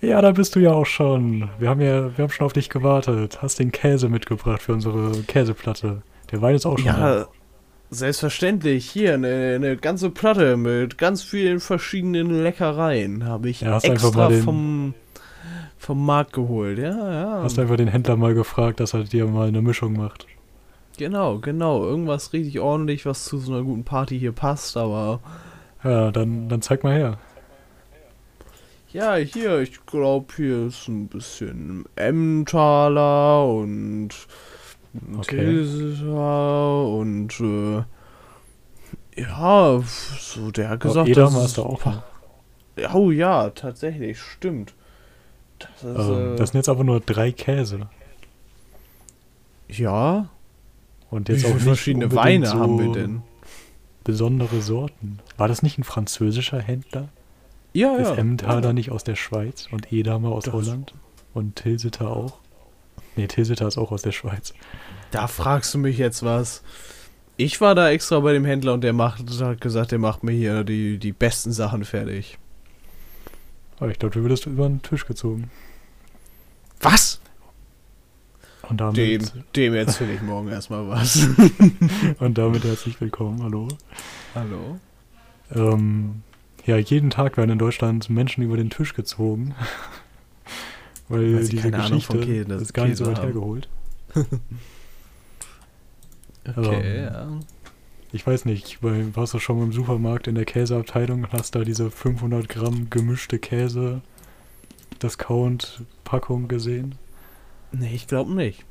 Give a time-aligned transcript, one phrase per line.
[0.00, 1.50] Ja, da bist du ja auch schon.
[1.58, 3.40] Wir haben ja, wir haben schon auf dich gewartet.
[3.42, 6.02] Hast den Käse mitgebracht für unsere Käseplatte.
[6.32, 7.28] Der Wein ist auch schon Ja, da.
[7.90, 8.88] selbstverständlich.
[8.90, 14.42] Hier eine, eine ganze Platte mit ganz vielen verschiedenen Leckereien habe ich Ja, extra den-
[14.42, 14.94] vom,
[15.76, 16.78] vom Markt geholt.
[16.78, 17.42] Ja, ja.
[17.42, 20.26] Hast einfach den Händler mal gefragt, dass er dir mal eine Mischung macht.
[20.96, 21.84] Genau, genau.
[21.84, 25.20] Irgendwas richtig ordentlich, was zu so einer guten Party hier passt, aber.
[25.84, 27.18] Ja, dann, dann zeig mal her.
[28.92, 34.10] Ja, hier, ich glaube, hier ist ein bisschen Emmentaler und
[35.18, 35.64] Okay.
[36.82, 37.84] Und äh,
[39.20, 39.80] ja,
[40.18, 41.80] so der hat gesagt, Edam das du auch
[42.92, 44.74] Oh ja, tatsächlich, stimmt.
[45.58, 47.88] Das ist, Ähm, äh, das sind jetzt aber nur drei Käse.
[49.68, 50.28] ja,
[51.10, 53.22] Und wie jetzt auch viele nicht verschiedene Weine so haben wir denn?
[54.02, 55.20] Besondere Sorten.
[55.36, 57.10] War das nicht ein französischer Händler?
[57.72, 58.14] Ja, Ist ja.
[58.16, 60.94] Emmentaler nicht aus der Schweiz und Edamer aus Das- Holland?
[61.32, 62.38] Und Tilsiter auch?
[63.16, 64.52] Nee, Tilsiter ist auch aus der Schweiz.
[65.12, 66.62] Da fragst du mich jetzt was.
[67.36, 70.32] Ich war da extra bei dem Händler und der macht, hat gesagt, der macht mir
[70.32, 72.38] hier die, die besten Sachen fertig.
[73.78, 75.50] Aber ich glaube, du würdest über den Tisch gezogen.
[76.80, 77.20] Was?
[78.68, 79.22] Und damit, Dem,
[79.56, 81.26] dem erzähle ich morgen erstmal was.
[82.18, 83.68] und damit herzlich willkommen, hallo.
[84.34, 84.78] Hallo?
[85.54, 86.22] Ähm,
[86.70, 89.54] ja, jeden Tag werden in Deutschland Menschen über den Tisch gezogen.
[91.08, 93.24] Weil, Weil diese Geschichte Käse- ist gar nicht so weit haben.
[93.24, 93.68] hergeholt.
[96.56, 97.28] Okay, Ähm, ja.
[98.12, 101.54] Ich weiß nicht, weil warst du schon mal im Supermarkt in der Käseabteilung und hast
[101.54, 104.00] da diese 500 Gramm gemischte Käse
[105.02, 106.96] Discount-Packung gesehen?
[107.72, 108.64] Nee, ich glaube nicht.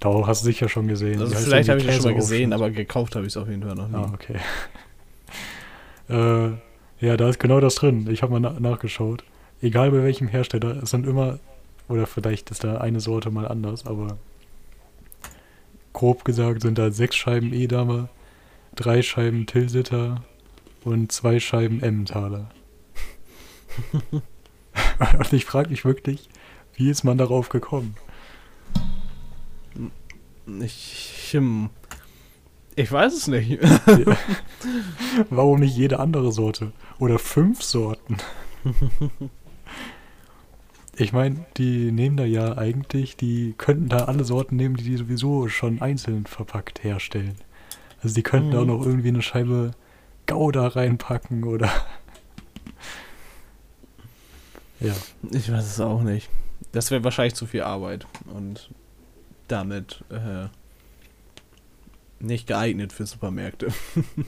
[0.00, 1.20] Doch, hast du sicher schon gesehen.
[1.20, 3.62] Also vielleicht habe ich es schon mal gesehen, aber gekauft habe ich es auf jeden
[3.62, 3.94] Fall noch nie.
[3.96, 4.36] Ah, okay.
[6.08, 6.50] Äh,
[7.00, 8.08] ja, da ist genau das drin.
[8.10, 9.24] Ich habe mal na nachgeschaut.
[9.60, 11.38] Egal bei welchem Hersteller, es sind immer,
[11.88, 14.18] oder vielleicht ist da eine Sorte mal anders, aber
[15.92, 18.08] grob gesagt sind da sechs Scheiben Edamer,
[18.74, 20.22] drei Scheiben Tilsiter
[20.84, 22.50] und zwei Scheiben Emmentaler.
[24.10, 26.28] und ich frage mich wirklich,
[26.74, 27.96] wie ist man darauf gekommen?
[30.60, 31.70] Ich, hm,
[32.76, 33.60] ich weiß es nicht.
[35.30, 36.72] Warum nicht jede andere Sorte?
[36.98, 38.16] Oder fünf Sorten?
[40.96, 44.96] Ich meine, die nehmen da ja eigentlich, die könnten da alle Sorten nehmen, die die
[44.96, 47.34] sowieso schon einzeln verpackt herstellen.
[48.00, 48.68] Also die könnten da auch Mhm.
[48.68, 49.72] noch irgendwie eine Scheibe
[50.28, 51.68] Gouda reinpacken oder...
[54.80, 54.92] ja,
[55.32, 56.30] Ich weiß es auch nicht.
[56.70, 58.70] Das wäre wahrscheinlich zu viel Arbeit und
[59.48, 60.46] damit äh,
[62.24, 63.68] nicht geeignet für Supermärkte.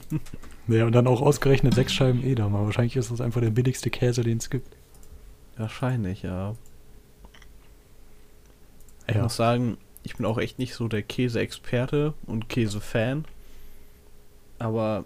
[0.67, 2.65] ja, und dann auch ausgerechnet sechs Scheiben Edamer.
[2.65, 4.75] Wahrscheinlich ist das einfach der billigste Käse, den es gibt.
[5.57, 6.55] Wahrscheinlich, ja.
[9.07, 9.23] Ich Ja.
[9.23, 13.25] muss sagen, ich bin auch echt nicht so der Käse-Experte und Käse-Fan.
[14.59, 15.05] Aber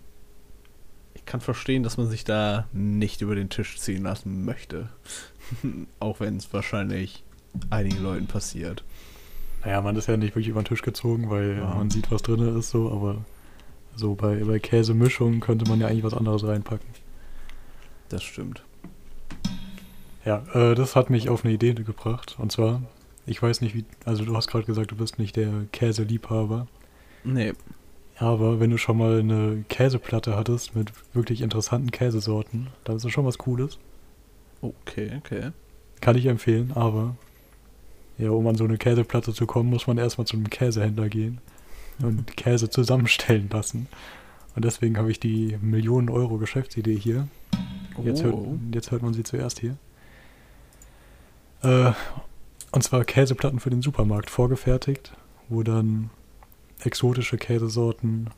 [1.13, 4.89] ich kann verstehen, dass man sich da nicht über den Tisch ziehen lassen möchte.
[5.99, 7.23] auch wenn es wahrscheinlich
[7.69, 8.83] einigen Leuten passiert.
[9.63, 11.75] Naja, man ist ja nicht wirklich über den Tisch gezogen, weil Ja.
[11.75, 13.17] man sieht, was drin ist, so, aber
[13.95, 16.87] so bei, bei Käsemischungen könnte man ja eigentlich was anderes reinpacken.
[18.09, 18.63] Das stimmt.
[20.25, 22.35] Ja, äh, das hat mich auf eine Idee gebracht.
[22.39, 22.81] Und zwar,
[23.25, 26.67] ich weiß nicht, wie, also du hast gerade gesagt, du bist nicht der Käseliebhaber,
[27.23, 27.53] Nee.
[28.17, 33.11] aber wenn du schon mal eine Käseplatte hattest mit wirklich interessanten Käsesorten, dann ist das
[33.11, 33.77] schon was Cooles.
[34.61, 35.51] Okay, okay.
[36.01, 37.15] Kann ich empfehlen, aber
[38.17, 41.39] ja, um an so eine Käseplatte zu kommen, muss man erstmal zu einem Käsehändler gehen
[42.01, 43.87] und Käse zusammenstellen lassen.
[44.55, 47.27] Und deswegen habe ich die Millionen Euro Geschäftsidee hier.
[48.03, 48.57] Jetzt, hört, Oh.
[48.73, 49.77] jetzt hört man sie zuerst hier.
[51.61, 51.91] Äh,
[52.71, 55.13] und zwar Käseplatten für den Supermarkt vorgefertigt,
[55.49, 56.09] wo dann
[56.83, 58.29] exotische Käsesorten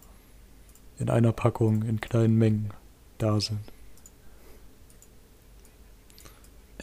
[0.99, 2.71] in einer Packung in kleinen Mengen
[3.17, 3.61] da sind.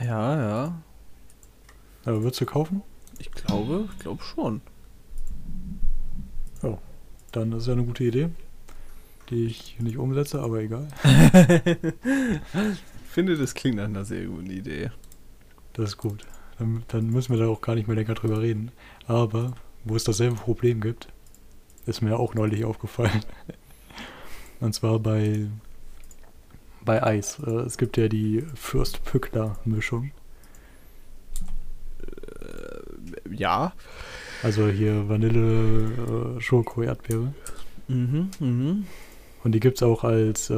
[0.03, 0.83] Ja, ja.
[2.05, 2.83] Aber würdest du kaufen?
[3.21, 4.61] Ich glaube, ich glaube schon.
[7.33, 8.31] Dann ist ja eine gute Idee,
[9.31, 10.89] die ich nicht umsetze, aber egal.
[13.05, 14.93] Ich finde, das klingt nach einer sehr guten Idee.
[15.73, 16.25] Das ist gut.
[16.59, 18.71] Dann, dann müssen wir da auch gar nicht mehr länger drüber reden.
[19.09, 21.09] Aber wo es dasselbe Problem gibt,
[21.87, 23.21] ist mir auch neulich aufgefallen.
[24.61, 25.49] Und zwar bei,
[26.85, 27.41] bei Eis.
[27.45, 30.13] Äh, Es gibt ja die Fürst-Pückler-Mischung.
[33.31, 33.73] Ja.
[34.43, 37.33] Also hier Vanille, äh, Schoko, Erdbeere.
[37.89, 38.87] Mhm, mhm.
[39.43, 40.55] Und die gibt es auch als, äh,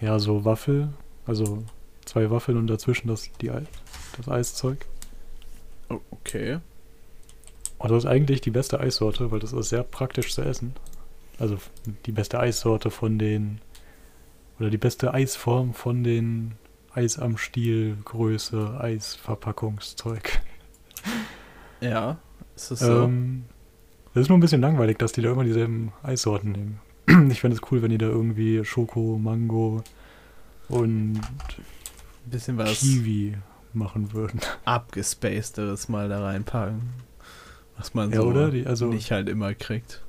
[0.00, 0.88] ja, so Waffel.
[1.26, 1.64] Also
[2.04, 3.50] zwei Waffeln und dazwischen das, die,
[4.16, 4.84] das Eiszeug.
[5.88, 6.58] Oh, okay.
[7.78, 10.74] Und das ist eigentlich die beste Eissorte, weil das ist sehr praktisch zu essen.
[11.38, 11.56] Also
[12.06, 13.60] die beste Eissorte von den,
[14.58, 16.52] oder die beste Eisform von den
[16.92, 20.40] Eis am Stiel, Größe, Eisverpackungszeug.
[21.80, 22.18] Ja,
[22.56, 23.04] ist es so?
[23.04, 23.44] Ähm,
[24.14, 26.80] das ist nur ein bisschen langweilig, dass die da immer dieselben Eissorten nehmen.
[27.32, 29.82] Ich fände es cool, wenn die da irgendwie Schoko, Mango
[30.68, 31.20] und
[32.26, 33.36] bisschen was Kiwi
[33.72, 34.40] machen würden.
[34.64, 36.80] abgespacederes mal da reinpacken.
[37.76, 38.50] Was man Ja, so oder?
[38.50, 40.02] Die, also, nicht halt immer kriegt.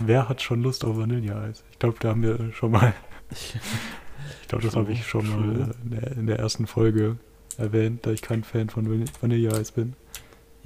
[0.00, 1.62] wer hat schon Lust auf Vanilleeis?
[1.72, 2.94] Ich glaube, da haben wir schon mal
[3.30, 7.16] Ich glaube, das habe ich schon mal in der, in der ersten Folge
[7.58, 9.94] erwähnt, da ich kein Fan von Vanille- Vanilleeis bin.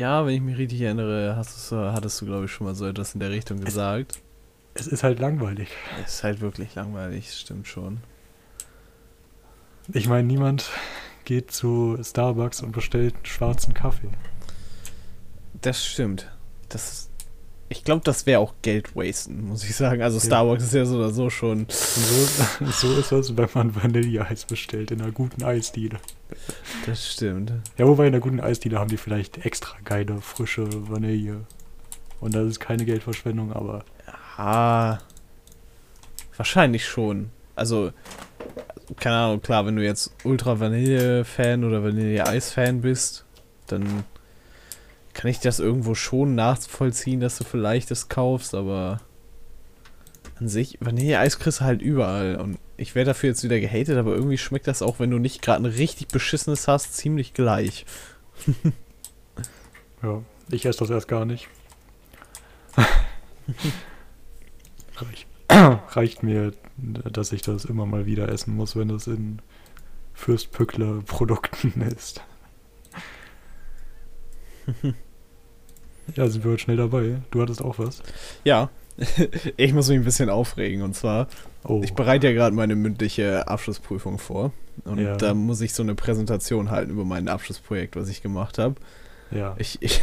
[0.02, 3.14] Ja, wenn ich mich richtig erinnere, hast hattest du, glaube ich, schon mal so etwas
[3.14, 4.18] in der Richtung gesagt.
[4.74, 5.68] Es ist halt langweilig.
[6.04, 7.98] Es ist halt wirklich langweilig, stimmt schon.
[9.92, 10.68] Ich meine, niemand
[11.24, 14.08] geht zu Starbucks und bestellt einen schwarzen Kaffee.
[15.60, 16.32] Das stimmt.
[16.68, 17.08] Das,
[17.72, 20.02] ich glaube, das wäre auch Geld wasten, muss ich sagen.
[20.02, 20.24] Also Ja.
[20.24, 21.60] Starbucks ist ja so oder so schon.
[21.60, 25.98] Und so, so ist das, wenn man Vanilleeis bestellt in einer guten Eisdiele.
[26.86, 27.52] Das stimmt.
[27.76, 31.40] Ja, wobei in einer guten Eisdiele haben die vielleicht extra geile, frische Vanille.
[32.20, 33.84] Und das ist keine Geldverschwendung, aber
[34.36, 34.98] Ah,
[36.36, 37.30] wahrscheinlich schon.
[37.54, 37.92] Also,
[38.98, 43.24] keine Ahnung, klar, wenn du jetzt Ultra Vanille-Fan oder Vanille-Eis-Fan bist,
[43.66, 44.04] dann
[45.14, 49.00] kann ich das irgendwo schon nachvollziehen, dass du vielleicht das kaufst, aber
[50.38, 54.14] an sich, Vanille-Eis kriegst du halt überall und ich werde dafür jetzt wieder gehatet, aber
[54.14, 57.86] irgendwie schmeckt das auch, wenn du nicht gerade ein richtig beschissenes hast, ziemlich gleich.
[60.02, 61.48] ja, ich esse das erst gar nicht.
[64.96, 69.40] Reich, reicht mir, dass ich das immer mal wieder essen muss, wenn das in
[70.14, 72.22] Fürstpückler Produkten ist.
[76.16, 77.16] ja, sind wir heute schnell dabei.
[77.30, 78.02] Du hattest auch was.
[78.44, 78.70] Ja,
[79.56, 81.28] ich muss mich ein bisschen aufregen und zwar,
[81.64, 84.52] Oh, Ich bereite ja gerade meine mündliche Abschlussprüfung vor.
[84.84, 85.16] Und Ja.
[85.16, 88.74] da muss ich so eine Präsentation halten über mein Abschlussprojekt, was ich gemacht habe.
[89.30, 89.54] ja.
[89.58, 90.00] Ich, ich,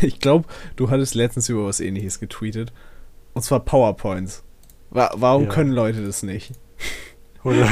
[0.00, 2.72] ich glaube, du hattest letztens über was ähnliches getweetet.
[3.34, 4.42] Und zwar PowerPoints.
[4.90, 5.48] Wa warum Ja.
[5.50, 6.52] können Leute das nicht?
[7.44, 7.68] Oder,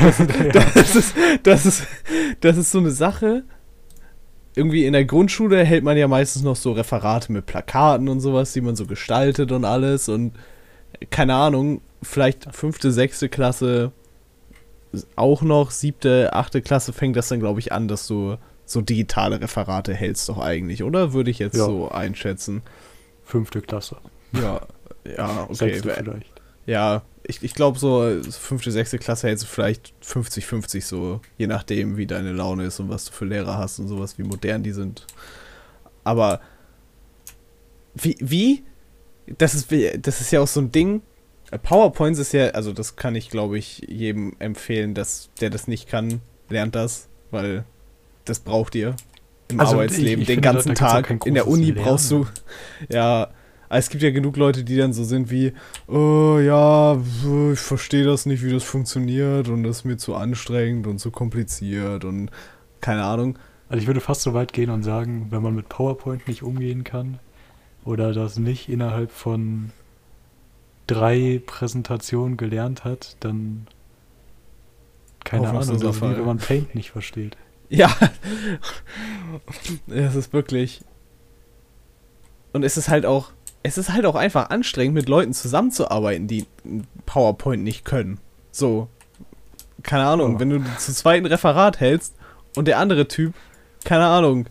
[0.52, 1.86] Das ist, das, ist,
[2.40, 3.44] das ist so eine Sache.
[4.56, 8.52] Irgendwie in der Grundschule hält man ja meistens noch so Referate mit Plakaten und sowas,
[8.52, 10.08] die man so gestaltet und alles.
[10.08, 10.32] Und
[11.10, 13.92] keine Ahnung, vielleicht fünfte, sechste Klasse
[15.14, 19.40] auch noch, siebte, achte Klasse fängt das dann, glaube ich, an, dass du so digitale
[19.40, 21.12] Referate hältst doch eigentlich, oder?
[21.12, 21.64] Würde ich jetzt Ja.
[21.66, 22.62] so einschätzen.
[23.24, 23.96] Fünfte Klasse.
[24.32, 24.60] Ja,
[25.04, 25.54] ja, okay.
[25.54, 26.32] Sechste vielleicht.
[26.64, 31.96] Ja, ich, ich glaube so fünfte, sechste Klasse hältst du vielleicht 50-50 so, je nachdem,
[31.96, 34.72] wie deine Laune ist und was du für Lehrer hast und sowas, wie modern die
[34.72, 35.06] sind.
[36.04, 36.40] Aber
[37.94, 38.62] wie, wie?
[39.38, 41.02] Das ist, das ist ja auch so ein Ding.
[41.62, 45.88] PowerPoints ist ja, also das kann ich, glaube ich, jedem empfehlen, dass der das nicht
[45.88, 47.64] kann, lernt das, weil
[48.24, 48.94] das braucht ihr
[49.48, 51.24] im Also, Arbeitsleben ich- ich den finde, ganzen Tag.
[51.24, 52.30] In der Uni brauchst du, Lernen.
[52.90, 53.28] ja,
[53.68, 55.52] es gibt ja genug Leute, die dann so sind wie,
[55.88, 56.96] oh ja,
[57.52, 61.10] ich verstehe das nicht, wie das funktioniert und das ist mir zu anstrengend und zu
[61.10, 62.30] kompliziert und
[62.80, 63.38] keine Ahnung.
[63.68, 66.84] Also ich würde fast so weit gehen und sagen, wenn man mit PowerPoint nicht umgehen
[66.84, 67.18] kann
[67.84, 69.72] oder das nicht innerhalb von
[70.86, 73.66] drei Präsentationen gelernt hat, dann
[75.24, 77.36] keine Ahnung, ist wie wenn man Paint nicht versteht.
[77.68, 77.92] Ja,
[79.88, 80.84] es ist wirklich.
[82.52, 83.32] Und es ist halt auch,
[83.66, 86.46] es ist halt auch einfach anstrengend, mit Leuten zusammenzuarbeiten, die
[87.06, 88.18] PowerPoint nicht können.
[88.52, 88.88] So,
[89.82, 90.40] keine Ahnung, Ja.
[90.40, 92.14] wenn du zu zweiten Referat hältst
[92.56, 93.34] und der andere Typ,
[93.84, 94.46] keine Ahnung,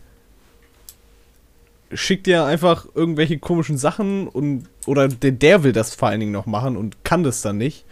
[1.93, 6.31] schickt dir einfach irgendwelche komischen Sachen und oder der, der will das vor allen Dingen
[6.31, 7.85] noch machen und kann das dann nicht.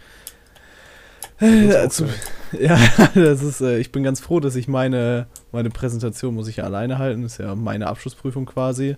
[1.40, 2.14] Das Zu- geil.
[2.60, 2.78] ja,
[3.14, 6.64] das ist, äh, ich bin ganz froh, dass ich meine, meine Präsentation muss ich ja
[6.64, 8.96] alleine halten, das ist ja meine Abschlussprüfung quasi.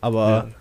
[0.00, 0.54] Aber, Ja.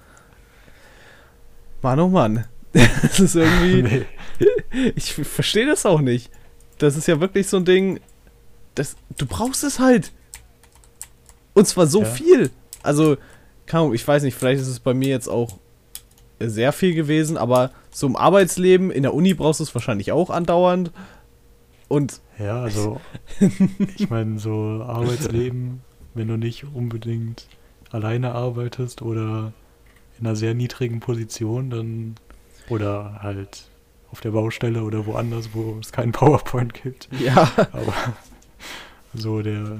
[1.81, 3.83] Mann, oh Mann, das ist irgendwie,
[4.39, 4.91] Nee.
[4.95, 6.29] ich verstehe das auch nicht.
[6.77, 7.99] Das ist ja wirklich so ein Ding,
[8.75, 10.11] das, du brauchst es halt.
[11.53, 12.05] Und zwar so Ja.
[12.05, 12.49] viel.
[12.83, 13.17] Also,
[13.71, 15.57] Ahnung, ich weiß nicht, vielleicht ist es bei mir jetzt auch
[16.39, 20.29] sehr viel gewesen, aber so im Arbeitsleben, in der Uni brauchst du es wahrscheinlich auch
[20.29, 20.91] andauernd.
[21.87, 22.99] Und Ja, also
[23.97, 25.81] ich meine, so Arbeitsleben,
[26.15, 27.45] wenn du nicht unbedingt
[27.91, 29.53] alleine arbeitest oder
[30.21, 32.15] in einer sehr niedrigen Position, dann
[32.69, 33.63] oder halt
[34.11, 37.09] auf der Baustelle oder woanders, wo es keinen PowerPoint gibt.
[37.19, 37.93] ja, Aber
[39.13, 39.79] so der,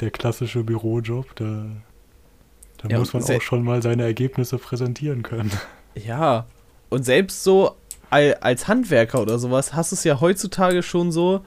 [0.00, 1.66] der klassische Bürojob, da,
[2.78, 5.50] da Ja, muss man auch schon mal seine Ergebnisse präsentieren können.
[5.94, 6.46] Ja,
[6.88, 7.76] und selbst so
[8.10, 11.42] al- als Handwerker oder sowas hast du es ja heutzutage schon so,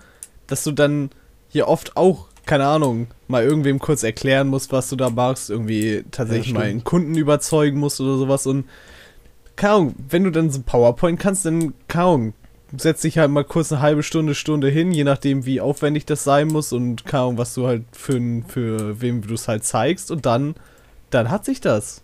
[0.48, 1.10] dass du dann
[1.50, 6.04] hier oft auch, keine Ahnung, mal irgendwem kurz erklären musst, was du da machst, irgendwie
[6.12, 8.66] tatsächlich Ja, mal einen Kunden überzeugen musst oder sowas und
[9.56, 12.34] keine Ahnung, wenn du dann so ein PowerPoint kannst, dann keine Ahnung,
[12.78, 16.24] setz dich halt mal kurz eine halbe Stunde, Stunde hin, je nachdem wie aufwendig das
[16.24, 20.12] sein muss und keine Ahnung, was du halt für, für wem du es halt zeigst
[20.12, 20.56] und dann,
[21.10, 22.02] dann hat sich das.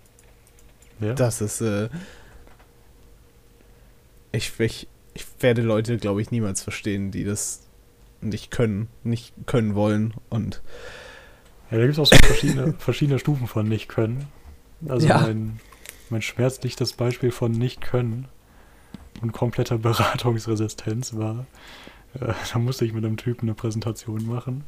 [0.99, 1.13] Ja?
[1.13, 1.89] Das ist, äh.
[4.31, 7.61] Ich, ich, ich werde Leute, glaube ich, niemals verstehen, die das
[8.29, 10.13] nicht können, nicht können wollen.
[10.29, 10.61] Und
[11.71, 14.25] Ja, da gibt es auch so verschiedene, verschiedene Stufen von Nicht-Können.
[14.87, 15.21] Also Ja.
[15.21, 15.59] mein,
[16.09, 18.27] mein schmerzlichstes Beispiel von Nicht-Können
[19.21, 21.45] und kompletter Beratungsresistenz war,
[22.19, 24.63] äh, da musste ich mit einem Typen eine Präsentation machen.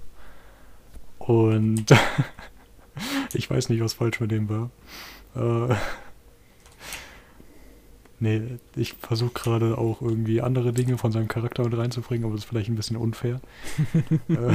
[1.19, 1.85] Und
[3.33, 4.69] ich weiß nicht, was falsch mit dem war.
[5.35, 5.75] Äh,
[8.19, 8.41] nee,
[8.75, 12.50] ich versuche gerade auch irgendwie andere Dinge von seinem Charakter mit reinzubringen, aber das ist
[12.50, 13.39] vielleicht ein bisschen unfair.
[14.29, 14.53] äh,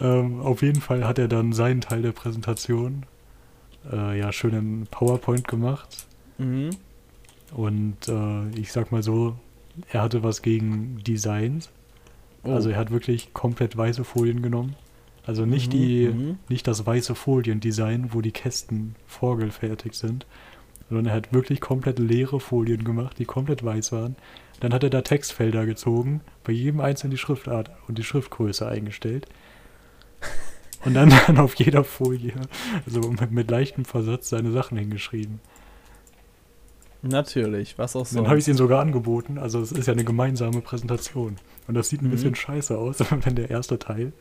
[0.00, 3.04] ähm, auf jeden Fall hat er dann seinen Teil der Präsentation
[3.90, 6.06] äh, ja schön in PowerPoint gemacht.
[6.38, 6.70] Mhm.
[7.54, 9.36] Und äh, ich sag mal so,
[9.90, 11.70] er hatte was gegen Designs.
[12.44, 12.52] Oh.
[12.52, 14.76] Also er hat wirklich komplett weiße Folien genommen.
[15.24, 16.38] Also nicht Mhm, die, mhm.
[16.48, 20.26] nicht das weiße Foliendesign, wo die Kästen vorgefertigt sind,
[20.92, 24.16] sondern er hat wirklich komplett leere Folien gemacht, die komplett weiß waren.
[24.60, 29.26] Dann hat er da Textfelder gezogen, bei jedem einzelnen die Schriftart und die Schriftgröße eingestellt.
[30.84, 32.34] Und dann, dann auf jeder Folie,
[32.84, 35.40] also mit, mit leichtem Versatz, seine Sachen hingeschrieben.
[37.00, 38.16] Natürlich, was auch so.
[38.16, 39.38] Dann habe ich es ihnen sogar angeboten.
[39.38, 41.36] Also es ist ja eine gemeinsame Präsentation.
[41.66, 42.10] Und das sieht ein Mhm.
[42.10, 44.12] bisschen scheiße aus, wenn der erste Teil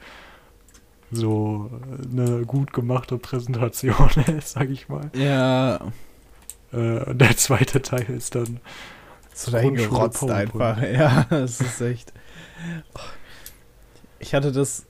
[1.11, 1.69] so
[2.09, 5.11] eine gut gemachte Präsentation ist, sag ich mal.
[5.13, 5.79] Ja,
[6.71, 8.59] Äh, der zweite Teil ist dann
[9.33, 10.53] so dahin Grundschule gerotzt PowerPoint.
[10.55, 10.81] einfach.
[10.93, 12.13] Ja, das ist echt.
[14.19, 14.85] Ich hatte das.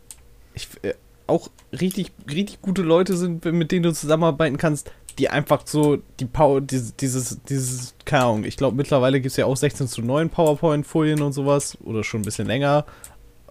[0.54, 0.94] Ich, äh,
[1.28, 6.26] auch richtig, richtig gute Leute sind, mit denen du zusammenarbeiten kannst, die einfach so die
[6.26, 10.02] Power, dieses, dieses, dieses, keine Ahnung, ich glaube mittlerweile gibt es ja auch 16 zu
[10.02, 12.86] 9 PowerPoint-Folien und sowas, oder schon ein bisschen länger,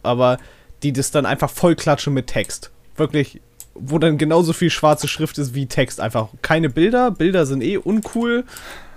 [0.03, 0.39] aber
[0.83, 2.71] die das dann einfach voll klatschen mit Text.
[2.97, 3.41] Wirklich,
[3.75, 6.01] wo dann genauso viel schwarze Schrift ist wie Text.
[6.01, 8.45] Einfach keine Bilder, Bilder sind eh uncool.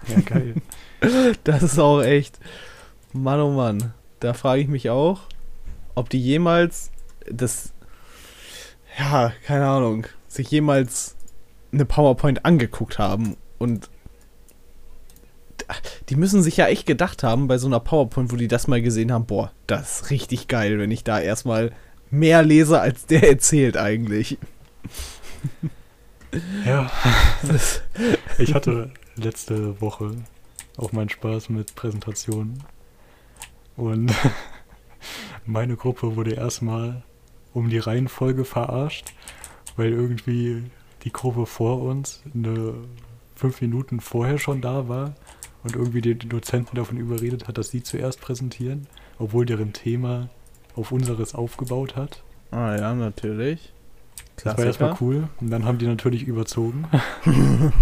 [0.08, 0.56] ja geil.
[1.44, 2.39] Das ist auch echt.
[3.12, 3.94] Mann, oh Mann.
[4.22, 5.20] Da frage ich mich auch,
[5.96, 6.92] ob die jemals
[7.30, 7.74] das.
[8.98, 10.08] Ja, keine Ahnung.
[10.30, 11.18] Sich jemals
[11.74, 13.89] eine PowerPoint angeguckt haben und.
[16.10, 18.82] Die müssen sich ja echt gedacht haben bei so einer PowerPoint, wo die das mal
[18.82, 21.72] gesehen haben, boah, das ist richtig geil, wenn ich da erstmal
[22.12, 24.38] mehr lese, als der erzählt eigentlich.
[26.66, 26.92] ja,
[28.38, 30.16] ich hatte letzte Woche
[30.78, 32.63] auch meinen Spaß mit Präsentationen.
[33.75, 34.13] Und
[35.46, 37.04] meine Gruppe wurde erstmal
[37.54, 39.13] um die Reihenfolge verarscht,
[39.75, 40.63] weil irgendwie
[41.04, 42.75] die Gruppe vor uns eine
[43.36, 45.16] fünf Minuten vorher schon da war
[45.63, 48.88] und irgendwie den Dozenten davon überredet hat, dass sie zuerst präsentieren,
[49.20, 50.30] obwohl deren Thema
[50.75, 52.24] auf unseres aufgebaut hat.
[52.52, 53.74] ah ja, natürlich.
[54.38, 55.30] Das war erstmal cool.
[55.40, 56.86] Und dann haben die natürlich überzogen.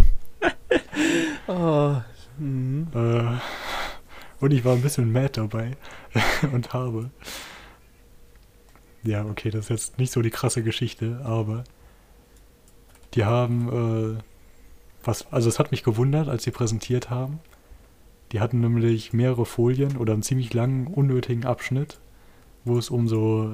[1.47, 1.97] Oh,
[2.37, 2.87] mhm.
[2.93, 3.39] Äh,
[4.39, 5.75] und ich war ein bisschen mad dabei
[6.53, 7.09] und habe.
[9.03, 11.63] Ja, okay, das ist jetzt nicht so die krasse Geschichte, aber
[13.15, 14.23] die haben äh,
[15.03, 17.39] was, also es hat mich gewundert, als sie präsentiert haben.
[18.31, 21.99] Die hatten nämlich mehrere Folien oder einen ziemlich langen, unnötigen Abschnitt,
[22.63, 23.51] wo es um so,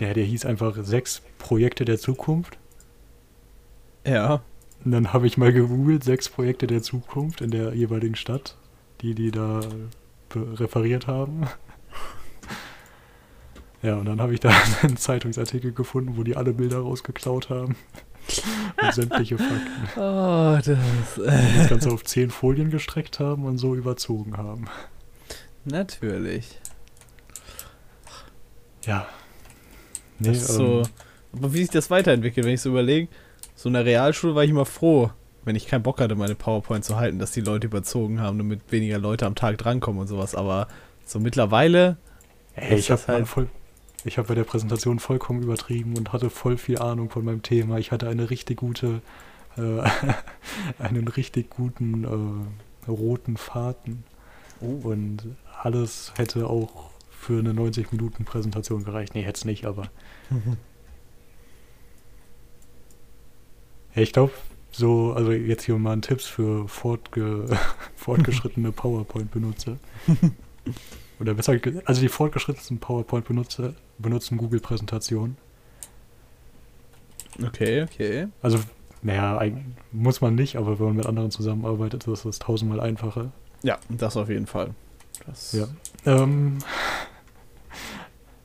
[0.00, 2.58] der, der hieß einfach sechs Projekte der Zukunft.
[4.06, 4.42] Ja.
[4.84, 8.56] Und dann habe ich mal gegoogelt, sechs Projekte der Zukunft in der jeweiligen Stadt,
[9.02, 9.60] die die da
[10.30, 11.46] be- referiert haben.
[13.82, 14.50] Ja, und dann habe ich da
[14.82, 17.76] einen Zeitungsartikel gefunden, wo die alle Bilder rausgeklaut haben.
[18.82, 19.88] und sämtliche Fakten.
[19.98, 21.16] Oh, das.
[21.16, 21.26] Und
[21.56, 24.66] das Ganze auf zehn Folien gestreckt haben und so überzogen haben.
[25.64, 26.60] Natürlich.
[28.84, 29.06] Ja.
[30.20, 30.80] Nee, Das so.
[30.80, 30.86] ähm,
[31.32, 33.08] Aber wie sich das weiterentwickelt, wenn ich so überlege,
[33.56, 35.10] so in der Realschule war ich immer froh,
[35.44, 38.60] wenn ich keinen Bock hatte, meine PowerPoint zu halten, dass die Leute überzogen haben, damit
[38.70, 40.34] weniger Leute am Tag drankommen und sowas.
[40.34, 40.68] Aber
[41.04, 41.96] so mittlerweile.
[42.54, 43.48] ey, ist ich habe halt- voll,
[44.04, 47.78] ich habe bei der Präsentation vollkommen übertrieben und hatte voll viel Ahnung von meinem Thema.
[47.78, 49.00] Ich hatte eine richtig gute,
[49.56, 49.82] äh,
[50.78, 54.04] einen richtig guten äh, roten Faden.
[54.60, 54.88] Oh.
[54.88, 55.24] Und
[55.62, 59.14] alles hätte auch für eine 90-Minuten-Präsentation gereicht.
[59.14, 59.84] Nee, hätte es nicht, aber.
[63.94, 64.32] Ja, ich glaube,
[64.72, 67.46] so, also jetzt hier mal ein Tipps für fortge
[67.96, 69.78] fortgeschrittene PowerPoint-Benutzer.
[71.18, 75.36] Oder besser, also die fortgeschrittensten PowerPoint-Benutzer benutzen Google-Präsentationen.
[77.44, 78.28] Okay, okay.
[78.42, 78.58] Also,
[79.02, 79.40] naja,
[79.92, 83.32] muss man nicht, aber wenn man mit anderen zusammenarbeitet, ist das tausendmal einfacher.
[83.62, 84.74] Ja, das auf jeden Fall.
[85.26, 85.68] Das, Ja.
[86.06, 86.58] Ähm,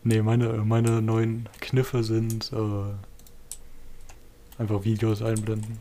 [0.06, 2.94] nee, meine, meine neuen Kniffe sind äh,
[4.62, 5.80] einfach Videos einblenden.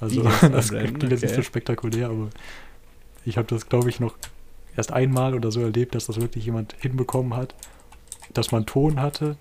[0.00, 1.46] Also, Videos das einblenden, klingt jetzt nicht so okay.
[1.46, 2.28] spektakulär, aber
[3.24, 4.14] ich habe das, glaube ich, noch
[4.76, 7.54] erst einmal oder so erlebt, dass das wirklich jemand hinbekommen hat,
[8.34, 9.36] dass man Ton hatte,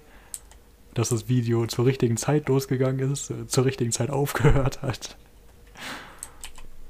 [0.94, 5.18] dass das Video zur richtigen Zeit losgegangen ist, äh, zur richtigen Zeit aufgehört hat.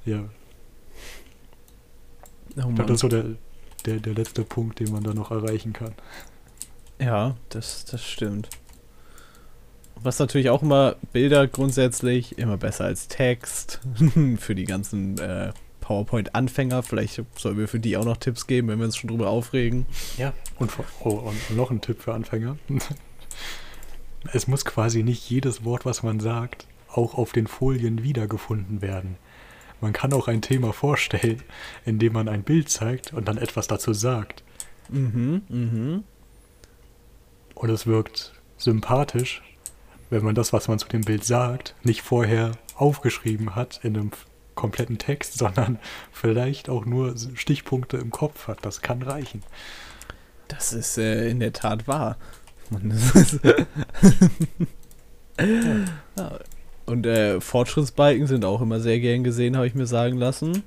[0.06, 0.26] Ja,
[2.58, 3.26] Oh ich glaube, das ist so der,
[3.86, 5.94] der, der letzte Punkt, den man da noch erreichen kann.
[7.00, 8.50] Ja, das, das stimmt.
[9.96, 13.82] Was natürlich auch immer Bilder grundsätzlich immer besser als Text
[14.38, 16.84] für die ganzen äh, PowerPoint-Anfänger.
[16.84, 19.86] Vielleicht sollen wir für die auch noch Tipps geben, wenn wir uns schon drüber aufregen.
[20.18, 20.34] Ja.
[20.58, 20.72] Und,
[21.04, 22.58] oh, und noch ein Tipp für Anfänger.
[24.34, 29.18] Es muss quasi nicht jedes Wort, was man sagt, auch auf den Folien wiedergefunden werden.
[29.82, 31.44] Man kann auch ein Thema vorstellen,
[31.86, 34.44] indem man ein Bild zeigt und dann etwas dazu sagt.
[34.90, 36.04] Mhm, mhm.
[37.56, 39.42] Und es wirkt sympathisch,
[40.10, 44.12] wenn man das, was man zu dem Bild sagt, nicht vorher aufgeschrieben hat in einem
[44.54, 45.80] kompletten Text, sondern
[46.12, 48.60] vielleicht auch nur Stichpunkte im Kopf hat.
[48.62, 49.42] Das kann reichen.
[50.48, 52.18] Das ist äh, in der Tat wahr.
[52.70, 53.40] Und, das ist
[56.18, 56.40] ja.
[56.86, 60.64] Und äh, Fortschrittsbalken sind auch immer sehr gern gesehen, habe ich mir sagen lassen.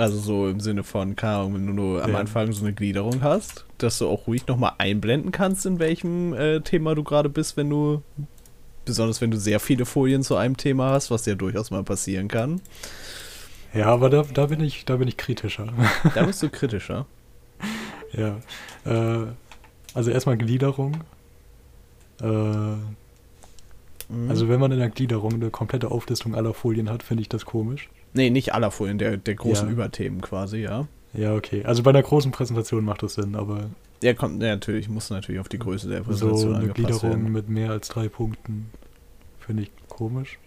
[0.00, 2.18] Also so im Sinne von, keine Ahnung, wenn du nur am Ja.
[2.18, 6.60] Anfang so eine Gliederung hast, dass du auch ruhig nochmal einblenden kannst, in welchem äh,
[6.60, 8.02] Thema du gerade bist, wenn du,
[8.86, 12.28] besonders wenn du sehr viele Folien zu einem Thema hast, was ja durchaus mal passieren
[12.28, 12.62] kann.
[13.74, 15.68] Ja, aber da, da, bin, ich, da bin ich kritischer.
[16.14, 17.06] Da bist du kritischer.
[18.12, 18.38] ja.
[18.84, 19.26] Äh,
[19.92, 21.04] also erstmal Gliederung.
[22.22, 22.76] Äh,
[24.10, 24.30] Mhm.
[24.30, 27.44] also wenn man in der Gliederung eine komplette Auflistung aller Folien hat, finde ich das
[27.44, 27.88] komisch.
[28.12, 29.72] nee, nicht aller Folien, der, der großen Ja.
[29.72, 30.88] Überthemen quasi, ja.
[31.12, 31.64] Ja, okay.
[31.64, 33.70] Also bei einer großen Präsentation macht das Sinn, aber
[34.02, 37.10] Ja, kommt, ja, natürlich, muss natürlich auf die Größe der so Präsentation eine angepasst Gliederung
[37.22, 37.32] werden.
[37.32, 38.70] mit mehr als drei Punkten
[39.38, 40.38] finde ich komisch.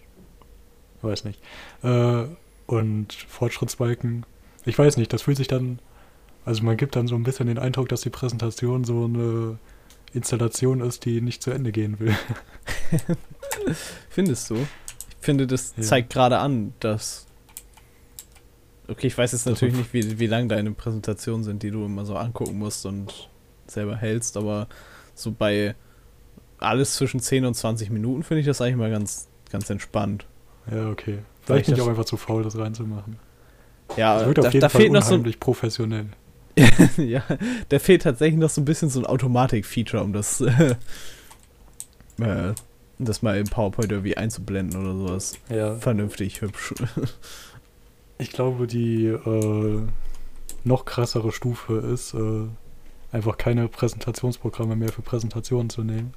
[1.02, 1.40] Weiß nicht.
[1.82, 2.24] Äh,
[2.66, 4.24] und Fortschrittsbalken,
[4.64, 5.78] ich weiß nicht, das fühlt sich dann,
[6.46, 9.58] also man gibt dann so ein bisschen den Eindruck, dass die Präsentation so eine
[10.14, 12.14] Installation ist, die nicht zu Ende gehen will.
[14.10, 14.54] Findest du?
[14.56, 14.66] Ich
[15.26, 15.82] finde, das Ja.
[15.82, 17.26] zeigt gerade an, dass.
[18.86, 22.04] Okay, ich weiß jetzt natürlich nicht, wie, wie lang deine Präsentationen sind, die du immer
[22.04, 23.28] so angucken musst und
[23.66, 24.68] selber hältst, aber
[25.14, 25.74] so bei
[26.58, 30.26] alles zwischen 10 und 20 Minuten finde ich das eigentlich mal ganz, ganz entspannt.
[30.70, 31.20] Ja, okay.
[31.42, 33.16] Vielleicht ich bin ich auch einfach zu faul, das reinzumachen.
[33.96, 36.06] Ja, Das wirkt da, auf jeden da Fall fehlt noch so unheimlich professionell.
[36.96, 37.22] ja,
[37.68, 40.76] da fehlt tatsächlich noch so ein bisschen so ein Automatik-Feature, um das, äh,
[42.20, 42.54] äh,
[42.98, 45.38] das mal im PowerPoint irgendwie einzublenden oder sowas.
[45.48, 45.76] Ja.
[45.76, 46.74] Vernünftig, hübsch.
[48.16, 49.82] Ich glaube, die äh,
[50.62, 52.46] noch krassere Stufe ist, äh,
[53.10, 56.14] einfach keine Präsentationsprogramme mehr für Präsentationen zu nehmen,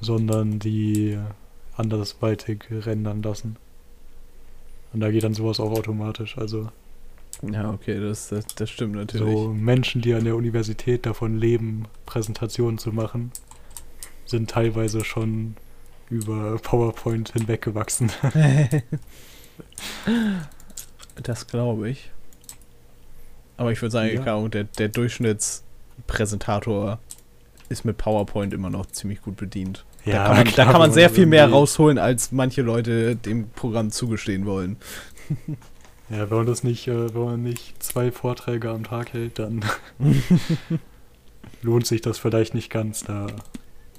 [0.00, 1.18] sondern die
[1.76, 3.56] andersweitig rendern lassen.
[4.92, 6.36] Und da geht dann sowas auch automatisch.
[6.36, 6.68] Also
[7.42, 9.34] Ja, okay, das, das, das stimmt natürlich.
[9.34, 13.30] so Menschen, die an der Universität davon leben, Präsentationen zu machen,
[14.24, 15.56] sind teilweise schon
[16.08, 18.10] über PowerPoint hinweggewachsen.
[21.22, 22.10] das glaube ich.
[23.56, 24.48] Aber ich würde sagen, Ja.
[24.48, 26.98] der, der Durchschnittspräsentator
[27.68, 29.84] ist mit PowerPoint immer noch ziemlich gut bedient.
[30.04, 33.48] da kann man, klar, da kann man sehr viel mehr rausholen, als manche Leute dem
[33.50, 34.76] Programm zugestehen wollen.
[36.08, 39.64] Ja, wenn man das nicht, äh, wenn man nicht zwei Vorträge am Tag hält, dann
[41.62, 43.26] lohnt sich das vielleicht nicht ganz, da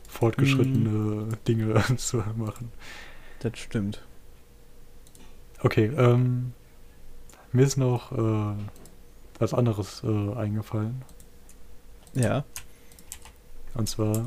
[0.07, 1.29] fortgeschrittene Mhm.
[1.47, 2.71] Dinge zu machen.
[3.39, 4.01] Das stimmt.
[5.61, 6.53] Okay, ähm,
[7.51, 8.55] mir ist noch äh,
[9.39, 11.03] was anderes äh, eingefallen.
[12.13, 12.45] Ja.
[13.73, 14.25] Und zwar.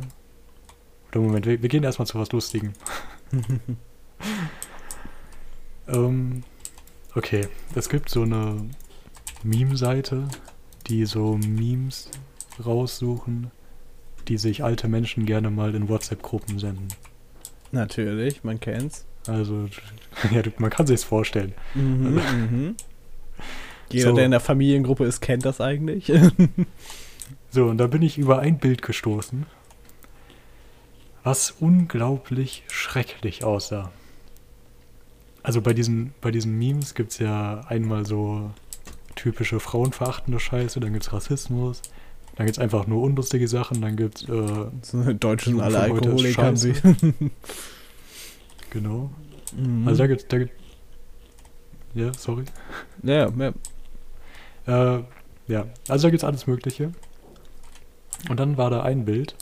[1.10, 2.72] Oder Moment, wir, wir gehen erstmal zu was Lustigem.
[5.88, 6.44] Ähm,
[7.14, 8.68] okay, es gibt so eine
[9.42, 10.28] Meme-Seite,
[10.86, 12.10] die so Memes
[12.64, 13.50] raussuchen,
[14.28, 16.88] die sich alte Menschen gerne mal in WhatsApp-Gruppen senden.
[17.72, 19.06] Natürlich, man kennt's.
[19.26, 19.68] Also,
[20.30, 21.54] ja, man kann sich's vorstellen.
[21.74, 22.76] Mhm, mhm.
[23.92, 24.16] Jeder, So.
[24.16, 26.12] der in der Familiengruppe ist, kennt das eigentlich.
[27.52, 29.44] So, und da bin ich über ein Bild gestoßen,
[31.24, 33.90] was unglaublich schrecklich aussah.
[35.42, 38.50] Also bei diesen, bei diesen Memes gibt es ja einmal so
[39.16, 41.82] typische frauenverachtende Scheiße, dann gibt es Rassismus,
[42.36, 45.80] dann gibt es einfach nur unlustige Sachen, dann gibt es, äh, So, Deutschen Jugend alle
[45.80, 46.52] Alkoholiker.
[48.70, 49.10] genau.
[49.56, 49.88] Mhm.
[49.88, 50.52] Also da gibt es, da gibt
[51.94, 52.44] ja, sorry.
[53.02, 53.52] ja, ja.
[54.66, 55.02] Äh,
[55.48, 56.92] ja, also da gibt es alles Mögliche.
[58.28, 59.34] Und dann war da ein Bild.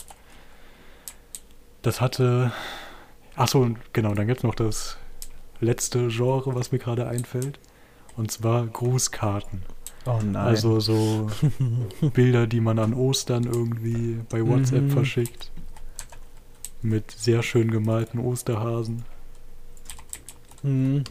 [1.81, 2.51] Das hatte.
[3.35, 4.97] Achso, genau, dann gibt es noch das
[5.61, 7.59] letzte Genre, was mir gerade einfällt.
[8.15, 9.61] Und zwar Grußkarten.
[10.05, 10.35] Oh nein.
[10.35, 11.29] Also so
[12.13, 14.91] Bilder, die man an Ostern irgendwie bei WhatsApp Mhm.
[14.91, 15.51] verschickt.
[16.81, 19.03] Mit sehr schön gemalten Osterhasen.
[20.63, 21.03] Mhm.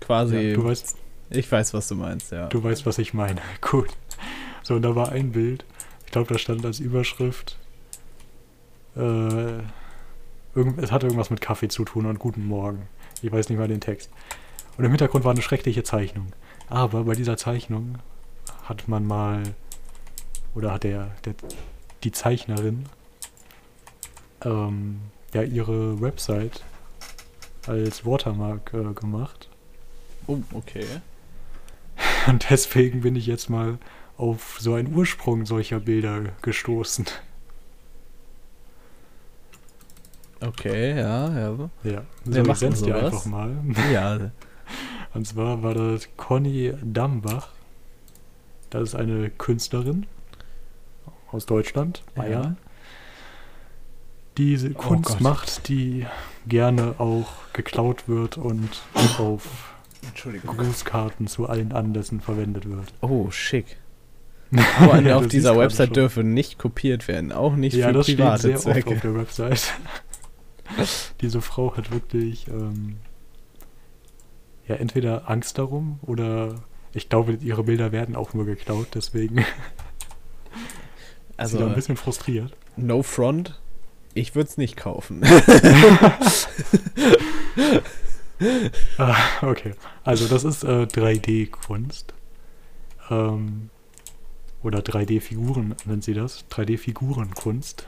[0.00, 0.36] Quasi.
[0.36, 0.96] Ja, du weißt,
[1.30, 2.46] ich weiß, was du meinst, ja.
[2.48, 3.40] Du weißt, was ich meine.
[3.60, 3.88] Gut.
[4.62, 5.64] So, und da war ein Bild.
[6.06, 7.58] Ich glaube, da stand als Überschrift.
[8.96, 9.00] Äh,
[10.54, 12.88] irgend, es hatte irgendwas mit Kaffee zu tun und Guten Morgen.
[13.22, 14.10] Ich weiß nicht mal den Text.
[14.76, 16.28] Und im Hintergrund war eine schreckliche Zeichnung.
[16.68, 17.98] Aber bei dieser Zeichnung
[18.64, 19.42] hat man mal.
[20.54, 21.34] Oder hat der, der
[22.04, 22.84] die Zeichnerin
[24.44, 25.00] ähm,
[25.32, 26.62] ja ihre Website
[27.66, 29.48] als Watermark äh, gemacht.
[30.26, 30.84] Oh, okay.
[32.26, 33.78] Und deswegen bin ich jetzt mal
[34.16, 37.06] auf so einen Ursprung solcher Bilder gestoßen.
[40.46, 41.70] Okay, ja, ja.
[41.84, 43.50] Ja, Wer so, macht ich einfach mal.
[43.92, 44.30] Ja,
[45.14, 47.48] Und zwar war das Conny Dambach.
[48.70, 50.06] Das ist eine Künstlerin
[51.30, 52.22] aus Deutschland, Ja.
[52.22, 52.56] Bayern.
[54.38, 55.20] Die diese Kunst Gott.
[55.20, 56.06] macht, die
[56.46, 58.68] gerne auch geklaut wird und
[59.18, 59.74] auf.
[60.46, 62.92] Grußkarten zu allen Anlässen verwendet wird.
[63.02, 63.76] Oh, schick.
[64.80, 65.94] Aber Ja, auf dieser Website gerade schon.
[65.94, 68.94] dürfe nicht kopiert werden, auch nicht ja, für das steht private sehr oft auf Zwecke.
[68.96, 69.72] der Website.
[71.20, 72.96] Diese Frau hat wirklich ähm,
[74.66, 76.54] ja entweder Angst darum oder
[76.94, 79.46] ich glaube, ihre Bilder werden auch nur geklaut, deswegen ist
[81.52, 82.54] sie da Also, ein bisschen frustriert.
[82.76, 83.60] no front,
[84.14, 85.22] ich würde es nicht kaufen.
[88.98, 92.12] Ah, okay, also das ist äh, 3D-Kunst.
[93.10, 93.70] Ähm,
[94.62, 96.44] oder 3D-Figuren nennt sie das.
[96.50, 97.86] 3D-Figurenkunst.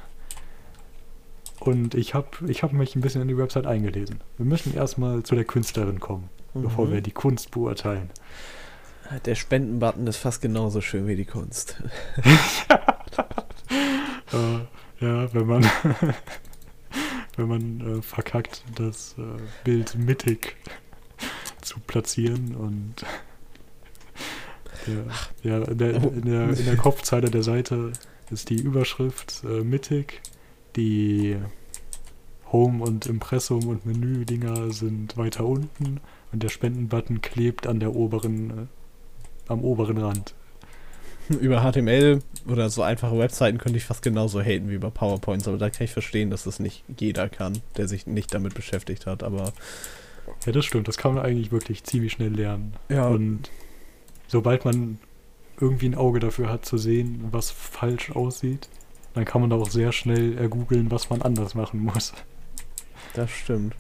[1.61, 4.21] Und ich habe ich hab mich ein bisschen in die Website eingelesen.
[4.37, 6.93] Wir müssen erstmal zu der Künstlerin kommen, bevor Mhm.
[6.93, 8.11] wir die Kunst beurteilen.
[9.25, 11.83] Der Spendenbutton ist fast genauso schön wie die Kunst.
[14.33, 15.63] Äh, ja, wenn man,
[17.37, 19.23] wenn man äh, verkackt, das äh,
[19.63, 20.57] Bild mittig
[21.61, 22.95] zu platzieren und
[24.87, 27.93] ja, ja, in, der, in, der, in der Kopfzeile der Seite
[28.31, 30.21] ist die Überschrift äh, mittig,
[30.77, 31.37] die
[32.53, 36.01] Home- und Impressum- und Menü-Dinger sind weiter unten
[36.33, 38.67] und der Spendenbutton klebt an der oberen, äh,
[39.49, 40.35] am oberen Rand.
[41.41, 45.57] über HTML oder so einfache Webseiten könnte ich fast genauso haten wie über PowerPoints, aber
[45.57, 49.23] da kann ich verstehen, dass das nicht jeder kann, der sich nicht damit beschäftigt hat,
[49.23, 49.53] aber
[50.47, 50.87] Ja, das stimmt.
[50.89, 52.75] Das kann man eigentlich wirklich ziemlich schnell lernen.
[52.91, 53.51] ja, Und
[54.29, 54.99] sobald man
[55.61, 58.69] irgendwie ein Auge dafür hat zu sehen, was falsch aussieht,
[59.15, 62.13] dann kann man da auch sehr schnell ergoogeln, was man anders machen muss.
[63.15, 63.75] das stimmt.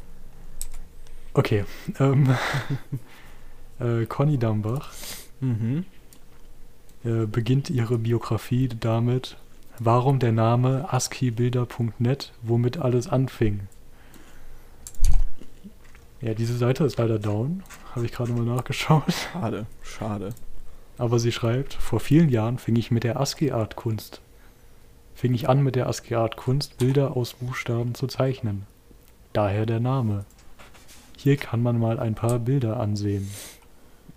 [1.34, 1.64] Okay.
[1.98, 2.34] Ähm,
[3.80, 4.92] äh, Conny Dambach
[5.40, 5.84] Mhm.
[7.04, 9.36] äh, beginnt ihre Biografie damit,
[9.78, 13.62] warum der Name ASCIIbilder.net, womit alles anfing.
[16.20, 17.62] Ja, diese Seite ist leider down.
[17.94, 19.12] Habe ich gerade mal nachgeschaut.
[19.32, 20.30] Schade, schade.
[20.96, 24.22] Aber sie schreibt, vor vielen Jahren fing ich mit der ASCII-Art-Kunst.
[25.14, 28.66] Fing ich an mit der ASCII-Art-Kunst, Bilder aus Buchstaben zu zeichnen.
[29.32, 30.24] Daher der Name.
[31.16, 33.30] Hier kann man mal ein paar Bilder ansehen.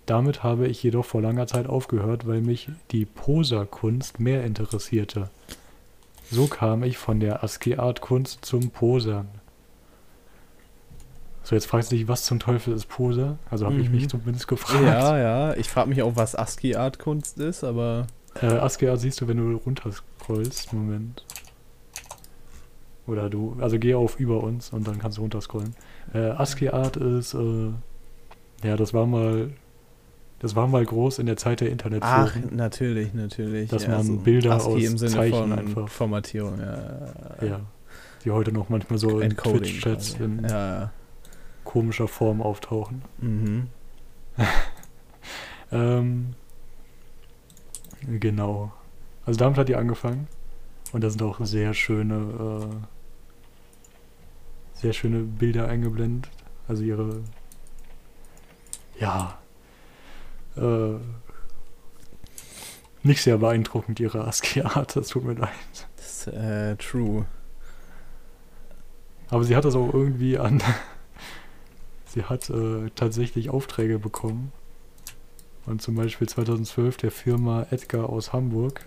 [0.06, 5.30] Damit habe ich jedoch vor langer Zeit aufgehört, weil mich die Poserkunst mehr interessierte.
[6.32, 9.28] So kam ich von der ASCII-Art-Kunst zum Posern.
[11.44, 13.38] So, jetzt fragst du dich, was zum Teufel ist Poser?
[13.50, 13.96] Also habe ich Mhm.
[13.96, 14.84] mich zumindest gefragt.
[14.84, 18.08] Ja, ja, ich frage mich auch, was ASCII-Art-Kunst ist, aber
[18.42, 19.58] Äh, ASCII-Art siehst du, wenn du
[20.30, 20.74] runterscrollst.
[20.74, 21.24] Moment.
[23.06, 25.76] Oder du, also geh auf über uns und dann kannst du runterscrollen.
[26.14, 27.70] Äh, ASCII-Art ist, äh,
[28.64, 29.52] ja, das war mal,
[30.40, 32.56] das war mal groß in der Zeit der ach, Internetforen.
[32.56, 33.70] natürlich, natürlich.
[33.70, 37.46] Dass ja, man so Bilder ASCII aus im Sinne Zeichen von einfach- Formatierung, ja.
[37.46, 37.60] Ja.
[38.26, 39.38] Die heute noch manchmal so in.
[39.38, 40.24] Twitch-Chats quasi.
[40.24, 40.92] in ja.
[41.64, 43.02] komischer Form auftauchen.
[43.20, 43.68] Mhm.
[45.70, 46.34] Ähm,
[48.08, 48.72] Genau.
[49.28, 50.28] Also damit hat die angefangen.
[50.94, 52.68] Und da sind auch sehr schöne, äh,
[54.74, 56.32] sehr schöne Bilder eingeblendet.
[56.70, 57.24] Also ihre,
[58.98, 59.38] ja,
[60.56, 60.96] äh,
[63.04, 65.50] nicht sehr beeindruckend ihre ASCII-Art, das tut mir leid.
[65.98, 67.26] Das ist äh, true.
[69.30, 70.64] Aber sie hat das auch irgendwie an.
[72.06, 74.54] sie hat äh, tatsächlich Aufträge bekommen.
[75.66, 78.86] Und zum Beispiel 2012 der Firma Edgar aus Hamburg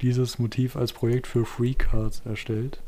[0.00, 2.80] dieses Motiv als Projekt für FreeCard erstellt.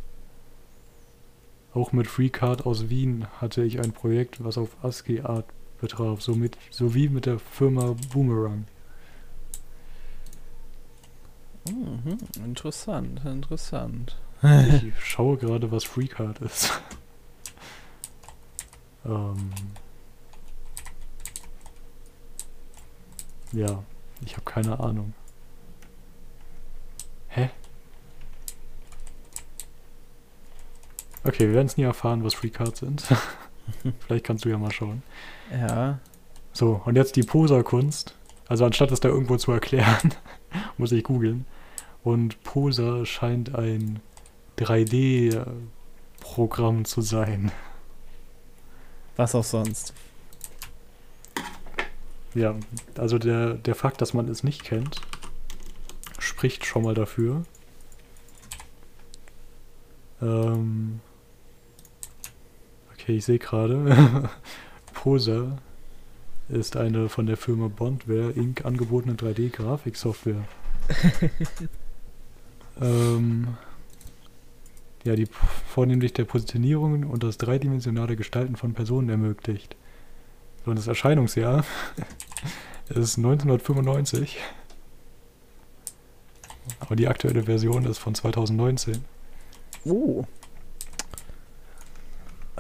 [1.75, 5.45] Auch mit FreeCard aus Wien hatte ich ein Projekt, was auf ASCII Art
[5.81, 8.65] betraf, somit, sowie mit der Firma Boomerang.
[11.69, 14.17] Mhm, interessant, interessant.
[14.43, 16.81] Ich schaue gerade, was FreeCard ist.
[19.05, 19.51] ähm,
[23.53, 23.83] ja,
[24.25, 25.15] ich habe keine Ahnung.
[27.37, 27.51] Hä?
[31.23, 33.05] Okay, wir werden es nie erfahren, was FreeCards sind.
[34.07, 35.03] Vielleicht kannst du ja mal schauen.
[35.53, 35.99] Ja.
[36.53, 38.15] So, und jetzt die Poser-Kunst.
[38.49, 40.15] Also anstatt es da irgendwo zu erklären,
[40.79, 41.45] muss ich googeln.
[42.03, 44.01] Und Poser scheint ein
[44.59, 47.53] 3D-Programm zu sein.
[49.17, 49.93] Was auch sonst.
[52.35, 52.55] Ja,
[52.97, 55.03] also der, der Fakt, dass man es nicht kennt,
[56.27, 57.45] spricht schon mal dafür.
[60.21, 61.01] Ähm
[62.93, 64.29] okay, ich sehe gerade,
[64.95, 65.59] Poser
[66.49, 68.65] ist eine von der Firma Bondware Inc.
[68.65, 70.45] angebotene 3D-Grafiksoftware.
[72.81, 73.57] ähm
[75.05, 75.29] ja, die
[75.69, 79.77] vornehmlich der Positionierung und das dreidimensionale Gestalten von Personen ermöglicht.
[80.65, 81.65] So, und das Erscheinungsjahr
[82.89, 84.39] ist 1995.
[86.81, 89.05] Aber die aktuelle Version ist von 2019.
[89.85, 90.25] Oh.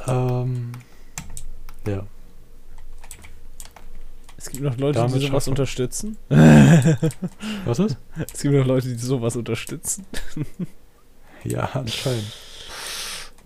[0.07, 0.73] Ähm,
[1.87, 2.07] ja.
[4.37, 6.17] Es gibt noch Leute, Damit die sowas unterstützen.
[7.65, 7.97] Was ist?
[8.33, 10.07] Es gibt noch Leute, die sowas unterstützen.
[11.45, 12.33] Ja, anscheinend.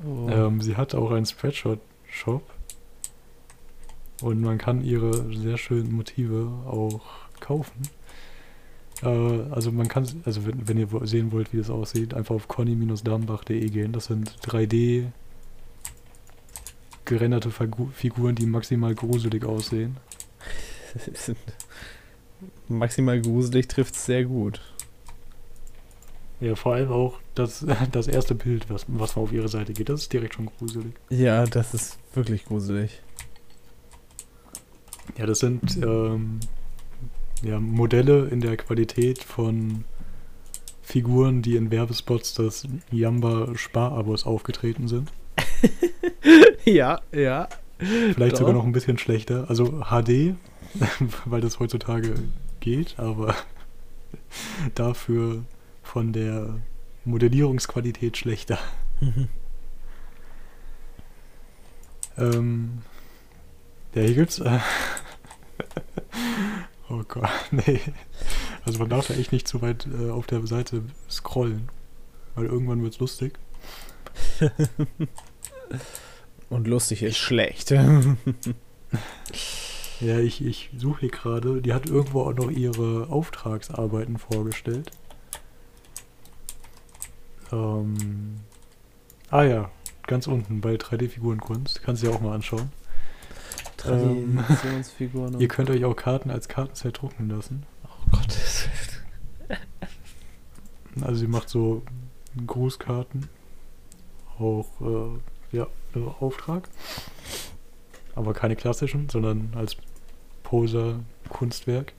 [0.07, 0.31] Oh.
[0.31, 2.43] Ähm, sie hat auch einen Spreadshot-Shop.
[4.23, 7.03] Und man kann ihre sehr schönen Motive auch
[7.41, 7.83] kaufen.
[9.03, 12.49] Äh, also man kann, also wenn, wenn ihr sehen wollt, wie das aussieht, einfach auf
[12.49, 13.93] conny-dambach.de gehen.
[13.93, 15.07] Das sind 3D
[17.05, 19.97] gerenderte Figu Figuren, die maximal gruselig aussehen.
[22.69, 24.61] Maximal gruselig trifft sehr gut.
[26.41, 30.03] Ja, vor allem auch das, das erste Bild, was, was auf ihre Seite geht, das
[30.03, 30.95] ist direkt schon gruselig.
[31.11, 33.03] Ja, das ist wirklich gruselig.
[35.19, 36.41] Ja, das sind ähm,
[37.43, 39.85] ja, Modelle in der Qualität von
[40.83, 45.13] Figuren, die in Werbespots des Jamba Sparabos aufgetreten sind.
[46.65, 47.49] ja, ja.
[47.79, 48.61] Vielleicht sogar Doch.
[48.61, 49.49] noch ein bisschen schlechter.
[49.49, 50.35] Also HD,
[51.25, 52.15] weil das heutzutage
[52.61, 53.35] geht, aber
[54.75, 55.45] dafür
[55.83, 56.59] von der
[57.05, 58.59] Modellierungsqualität schlechter.
[62.19, 62.83] Ähm,
[63.95, 64.41] ja, hier gibt's.
[64.41, 64.59] Äh,
[66.91, 67.81] oh Gott, nee.
[68.65, 71.69] Also man darf ja echt nicht zu weit äh, auf der Seite scrollen.
[72.35, 73.39] Weil irgendwann wird's lustig.
[76.51, 77.73] Und lustig ist schlecht.
[80.01, 81.61] Ja, ich, ich suche hier gerade.
[81.61, 84.91] Die hat irgendwo auch noch ihre Auftragsarbeiten vorgestellt.
[87.53, 88.41] Ähm,
[89.31, 89.71] ah ja,
[90.07, 91.83] ganz unten bei 3D-Figurenkunst.
[91.83, 92.73] Kannst du dir auch mal anschauen.
[93.83, 95.41] Traditionsfiguren.
[95.41, 97.65] Ihr könnt euch auch Karten als Kartenset drucken lassen.
[97.85, 98.37] oh Gott.
[101.03, 101.83] Also sie macht so
[102.47, 103.29] Grußkarten.
[104.41, 106.69] Auch, äh, ja, im Auftrag.
[108.17, 109.77] Aber keine klassischen, sondern als
[110.43, 111.93] Poser-Kunstwerk.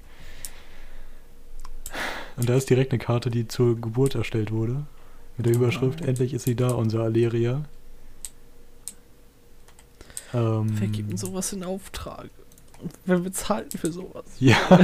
[2.35, 4.85] Und da ist direkt eine Karte, die zur Geburt erstellt wurde.
[5.37, 6.07] Mit der Überschrift, Ah.
[6.07, 7.63] endlich ist sie da, unser Aleria.
[10.33, 12.29] Ähm, Wer gibt denn sowas in Auftrag?
[13.05, 14.25] Wer bezahlt für sowas?
[14.39, 14.55] Ja.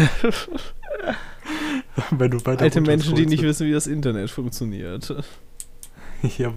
[2.12, 5.14] Wenn du Alte Menschen, die nicht wissen, wie das Internet funktioniert.
[6.40, 6.52] Ja,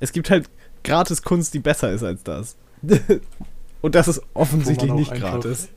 [0.00, 0.50] Es gibt halt
[0.84, 2.56] gratis Kunst, die besser ist als das.
[3.80, 5.70] Und das ist offensichtlich nicht einfach- gratis.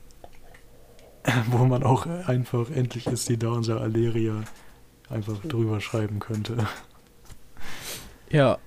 [1.50, 4.42] wo man auch einfach, endlich ist sie da, unser Aleria,
[5.08, 6.58] einfach drüber schreiben könnte.
[8.30, 8.58] Ja,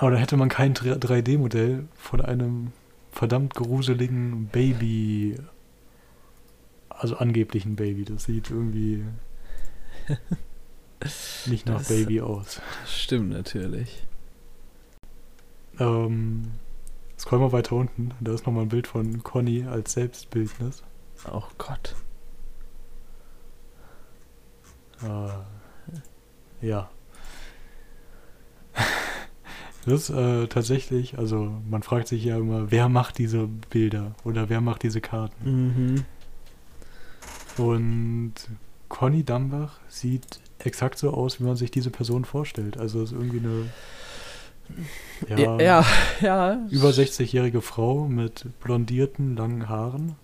[0.00, 2.72] Aber da hätte man kein 3D-Modell von einem
[3.10, 5.36] verdammt gruseligen Baby,
[6.88, 8.04] also angeblichen Baby.
[8.04, 9.04] Das sieht irgendwie
[11.46, 12.60] nicht nach Das- Baby aus.
[12.86, 14.06] Stimmt natürlich.
[15.80, 16.52] Ähm,
[17.18, 18.12] scroll mal weiter unten.
[18.20, 20.84] Da ist nochmal ein Bild von Conny als Selbstbildnis.
[21.28, 21.96] Oh Gott.
[25.02, 26.88] Äh, ja.
[29.88, 34.50] Das ist äh, tatsächlich, also man fragt sich ja immer, wer macht diese Bilder oder
[34.50, 36.04] wer macht diese Karten?
[37.56, 37.64] Mhm.
[37.64, 38.34] Und
[38.88, 42.76] Conny Dambach sieht exakt so aus, wie man sich diese Person vorstellt.
[42.76, 43.70] Also ist irgendwie eine
[45.28, 45.84] Ja, ja,
[46.20, 46.66] ja.
[46.70, 50.16] über 60-jährige Frau mit blondierten, langen Haaren,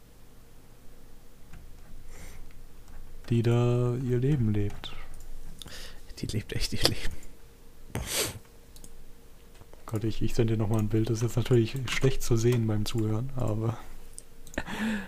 [3.30, 4.92] die da ihr Leben lebt.
[6.18, 7.14] Die lebt echt ihr Leben.
[9.94, 11.08] Gott, ich, ich sende dir nochmal ein Bild.
[11.08, 13.78] Das ist jetzt natürlich schlecht zu sehen beim Zuhören, aber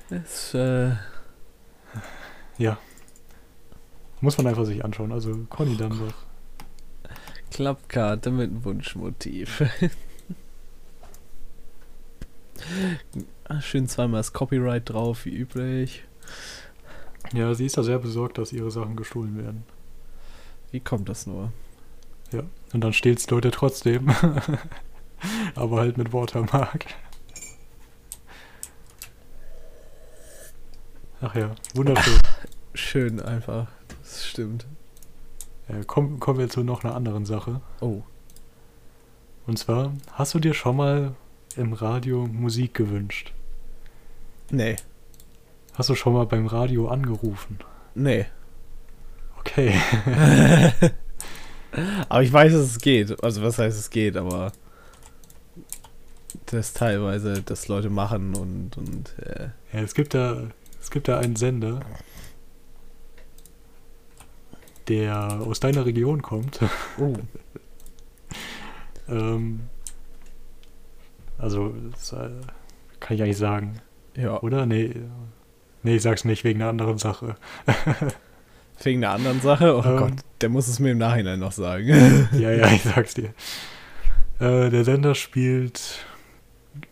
[0.09, 0.92] Das, äh,
[2.57, 2.79] ja.
[4.20, 5.11] Muss man einfach sich anschauen.
[5.11, 6.14] Also Conny Dambach.
[7.51, 9.64] Klappkarte mit Wunschmotiv.
[13.49, 16.05] Ah, Schön zweimal das Copyright drauf, wie üblich.
[17.33, 19.64] Ja, sie ist da sehr besorgt, dass ihre Sachen gestohlen werden.
[20.70, 21.53] Wie kommt das nur?
[22.33, 22.43] Ja.
[22.73, 24.11] Und dann stehlt's Leute trotzdem.
[25.55, 26.87] aber halt mit Watermark.
[31.21, 32.19] Ach ja, wunderschön.
[32.75, 33.69] Schön einfach.
[34.01, 34.67] Das stimmt.
[35.69, 37.61] Äh, kommen, kommen wir zu noch einer anderen Sache.
[37.81, 38.03] Oh.
[39.47, 41.15] Und zwar, hast du dir schon mal
[41.57, 43.33] im Radio Musik gewünscht?
[44.51, 44.77] Nee.
[45.75, 47.59] Hast du schon mal beim Radio angerufen?
[47.95, 48.27] Nee.
[49.39, 49.81] Okay.
[52.09, 53.23] aber ich weiß, dass es geht.
[53.23, 54.53] Also was heißt es geht, aber
[56.47, 60.45] das teilweise, dass Leute machen und, und äh, Ja, es gibt da,
[60.81, 61.81] es gibt da einen Sender,
[64.89, 66.61] der aus deiner Region kommt.
[66.99, 67.15] oh.
[69.09, 69.62] ähm,
[71.39, 72.31] also, das, äh,
[73.01, 73.81] kann ich eigentlich sagen,
[74.17, 74.65] ja, oder?
[74.65, 74.95] Nee,
[75.83, 77.37] nee, ich sag's nicht wegen einer anderen Sache.
[78.83, 79.77] wegen einer anderen Sache.
[79.77, 79.97] Oh Ähm.
[79.97, 81.89] Gott, der muss es mir im Nachhinein noch sagen.
[82.33, 83.31] ja, ja, ich sag's dir.
[84.39, 86.05] Äh, der Sender spielt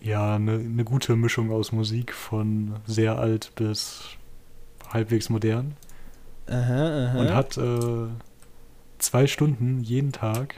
[0.01, 4.03] ja eine ne gute Mischung aus Musik von sehr alt bis
[4.92, 5.75] halbwegs modern.
[6.47, 7.18] aha, aha.
[7.18, 8.07] und hat äh,
[8.99, 10.55] zwei Stunden jeden Tag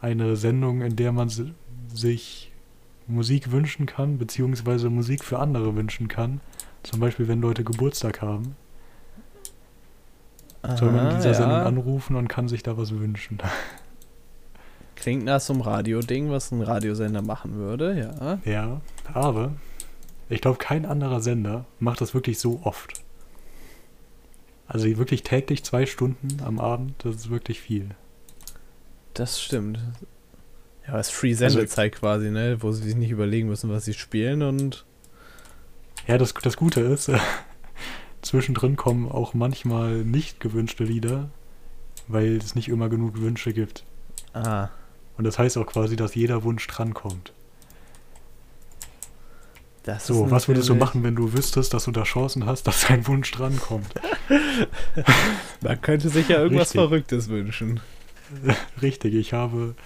[0.00, 1.52] eine Sendung, in der man si-
[1.92, 2.52] sich
[3.06, 6.40] Musik wünschen kann, beziehungsweise Musik für andere wünschen kann.
[6.82, 8.56] Zum Beispiel, wenn Leute Geburtstag haben,
[10.76, 11.66] soll man in dieser Sendung ja.
[11.66, 13.38] anrufen und kann sich da was wünschen.
[14.96, 18.38] Klingt nach so einem Radio-Ding, was ein Radiosender machen würde, ja.
[18.50, 18.80] ja,
[19.12, 19.52] aber
[20.28, 23.02] ich glaube, kein anderer Sender macht das wirklich so oft.
[24.66, 27.90] Also wirklich täglich zwei Stunden am Abend, das ist wirklich viel.
[29.14, 29.78] Das stimmt.
[30.86, 32.56] Ja, es ist Free Also- Sendezeit quasi, ne?
[32.60, 34.84] Wo sie sich nicht überlegen müssen, was sie spielen und.
[36.06, 37.10] Ja, das, das Gute ist,
[38.26, 41.30] zwischendrin kommen auch manchmal nicht gewünschte Lieder,
[42.08, 43.84] weil es nicht immer genug Wünsche gibt.
[44.32, 44.68] Ah.
[45.16, 47.32] Und das heißt auch quasi, dass jeder Wunsch drankommt.
[49.86, 52.88] Das So, was würdest du machen, wenn du wüsstest, dass du da Chancen hast, dass
[52.88, 53.86] dein Wunsch drankommt?
[55.60, 56.80] Man könnte sich ja irgendwas Richtig.
[56.80, 57.80] Verrücktes wünschen.
[58.82, 59.76] Richtig, ich habe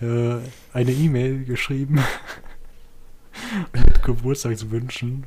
[0.00, 0.38] äh,
[0.72, 2.00] eine E-Mail geschrieben
[3.72, 5.24] mit Geburtstagswünschen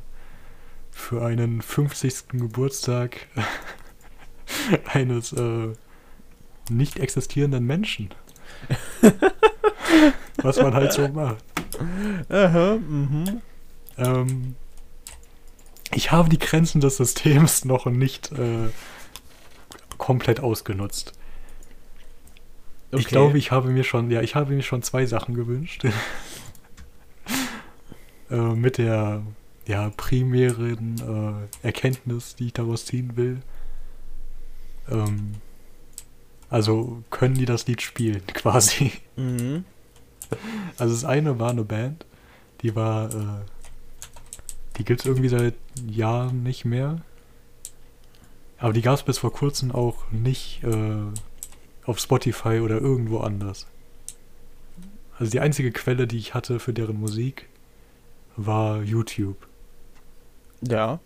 [0.96, 2.30] für einen 50.
[2.30, 3.28] Geburtstag
[4.86, 5.74] eines äh,
[6.72, 8.10] nicht existierenden Menschen.
[10.38, 11.44] Was man halt so macht.
[12.30, 13.42] Aha, mhm.
[13.98, 14.56] Ähm,
[15.94, 18.70] ich habe die Grenzen des Systems noch nicht äh,
[19.98, 21.12] komplett ausgenutzt.
[22.92, 23.10] Ich Okay.
[23.10, 25.86] glaube, ich habe mir schon, ja, ich habe mir schon zwei Sachen gewünscht.
[28.32, 29.22] äh, mit der
[29.68, 33.42] ja, primären äh, Erkenntnis, die ich daraus ziehen will.
[34.90, 35.36] Ähm,
[36.50, 38.92] also können die das Lied spielen, quasi.
[39.16, 39.66] Mhm.
[40.78, 42.06] Also das eine war eine Band,
[42.62, 43.46] die war, äh,
[44.78, 45.56] die gibt es irgendwie seit
[45.88, 47.02] Jahren nicht mehr.
[48.58, 50.98] Aber die gab es bis vor kurzem auch nicht äh,
[51.86, 53.68] auf Spotify oder irgendwo anders.
[55.18, 57.48] Also die einzige Quelle, die ich hatte für deren Musik,
[58.36, 59.48] war YouTube.
[60.62, 61.00] Ja.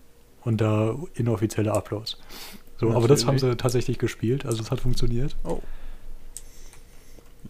[0.43, 2.17] Und da inoffizielle Uploads.
[2.79, 3.53] So, aber das haben Natürlich.
[3.55, 5.35] sie tatsächlich gespielt, also es hat funktioniert.
[5.43, 5.61] Oh.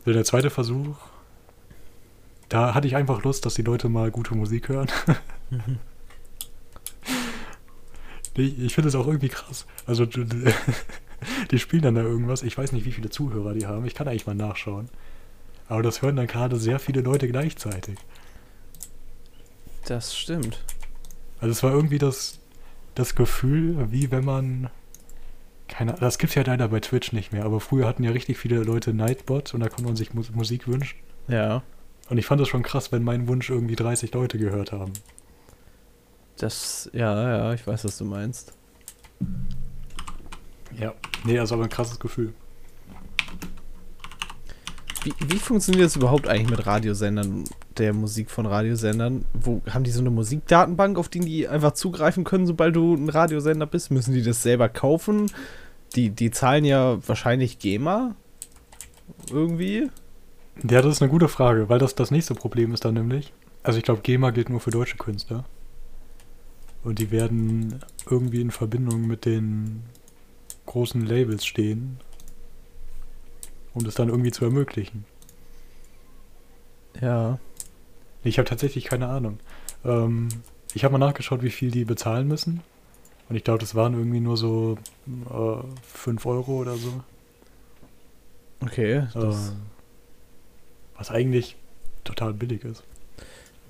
[0.06, 0.98] Der zweite Versuch,
[2.50, 4.88] da hatte ich einfach Lust, dass die Leute mal gute Musik hören.
[5.52, 5.80] Mhm.
[8.36, 9.66] ich ich finde es auch irgendwie krass.
[9.88, 10.06] Also,
[11.52, 12.44] die spielen dann da irgendwas.
[12.44, 13.84] Ich weiß nicht, wie viele Zuhörer die haben.
[13.88, 14.90] Ich kann eigentlich mal nachschauen.
[15.68, 17.98] Aber das hören dann gerade sehr viele Leute gleichzeitig.
[19.86, 20.64] Das stimmt.
[21.42, 22.40] Also es war irgendwie das,
[22.96, 24.70] das Gefühl, wie wenn man.
[25.68, 28.64] Keine, das gibt's ja leider bei Twitch nicht mehr, aber früher hatten ja richtig viele
[28.64, 30.98] Leute Nightbot und da konnte man sich Mu Musik wünschen.
[31.28, 31.62] Ja.
[32.10, 34.94] Und ich fand das schon krass, wenn mein Wunsch irgendwie 30 Leute gehört haben.
[36.38, 38.54] Das, ja, ja, ich weiß, was du meinst.
[40.80, 40.94] Ja.
[41.24, 42.34] Nee, also aber ein krasses Gefühl.
[45.04, 47.46] Wie, wie funktioniert das überhaupt eigentlich mit Radiosendern,
[47.78, 49.24] der Musik von Radiosendern?
[49.34, 53.10] Wo haben die so eine Musikdatenbank, auf die die einfach zugreifen können, sobald du ein
[53.10, 53.92] Radiosender bist?
[53.92, 55.32] Müssen die das selber kaufen?
[55.96, 58.16] Die, die zahlen ja wahrscheinlich GEMA.
[59.32, 59.90] Irgendwie.
[60.70, 63.32] Ja, das ist eine gute Frage, weil das das nächste Problem ist dann nämlich.
[63.64, 65.46] Also ich glaube, GEMA gilt nur für deutsche Künstler.
[66.84, 67.80] Und die werden
[68.10, 69.84] irgendwie in Verbindung mit den
[70.66, 72.00] großen Labels stehen,
[73.74, 75.06] um das dann irgendwie zu ermöglichen.
[77.02, 77.40] Ja.
[78.24, 79.40] Ich habe tatsächlich keine Ahnung.
[79.86, 80.30] Ähm,
[80.74, 82.62] ich habe mal nachgeschaut, wie viel die bezahlen müssen.
[83.30, 87.04] Und ich glaube, das waren irgendwie nur so äh, 5 Euro oder so.
[88.62, 89.06] Okay.
[89.16, 89.34] Äh,
[90.98, 91.56] was eigentlich
[92.04, 92.84] total billig ist.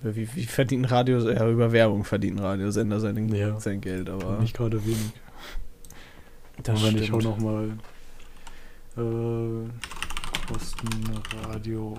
[0.02, 3.60] Wie, wie verdienen Radio, ja, über Werbung verdienen Radiosender sein, Ja.
[3.60, 4.40] sein Geld, aber.
[4.40, 5.12] Nicht gerade wenig.
[6.64, 7.24] das ich schau stimmt.
[7.24, 7.78] noch mal.
[9.00, 9.70] Äh,
[10.52, 10.90] Kosten
[11.48, 11.98] Radio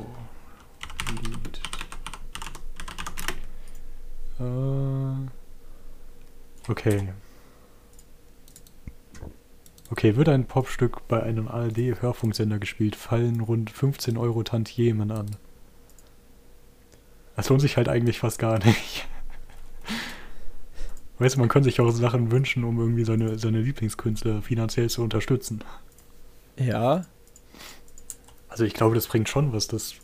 [1.23, 1.61] Lied.
[4.39, 5.29] Äh,
[6.71, 7.09] okay.
[9.91, 15.37] Okay, wird ein Popstück bei einem ARD-Hörfunksender gespielt, fallen rund 15 Euro Tantiemen an.
[17.35, 19.09] Das lohnt sich halt eigentlich fast gar nicht.
[21.19, 25.03] Weißt du, man könnte sich auch Sachen wünschen, um irgendwie seine, seine Lieblingskünstler finanziell zu
[25.03, 25.65] unterstützen.
[26.61, 27.07] Ja,
[28.49, 29.95] Also ich glaube, das bringt schon was, das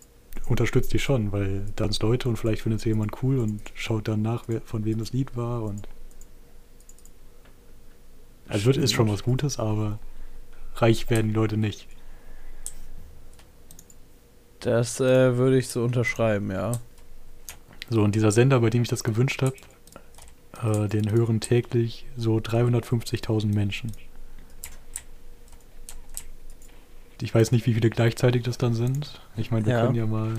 [0.49, 4.09] unterstützt die schon, weil dann sind Leute und vielleicht findet es jemand cool und schaut
[4.09, 5.89] dann nach, wer, von wem das Lied war und
[8.49, 9.99] also wird ist schon was Gutes, aber
[10.77, 11.89] reich werden die Leute nicht.
[14.61, 16.73] das äh, würde ich so unterschreiben, ja.
[17.89, 19.57] So, und dieser Sender, bei dem ich das gewünscht habe,
[20.63, 23.93] äh, den hören täglich so 350.000 Menschen.
[27.23, 29.21] Ich weiß nicht, wie viele gleichzeitig das dann sind.
[29.37, 29.83] Ich meine, wir Ja.
[29.85, 30.35] können ja mal.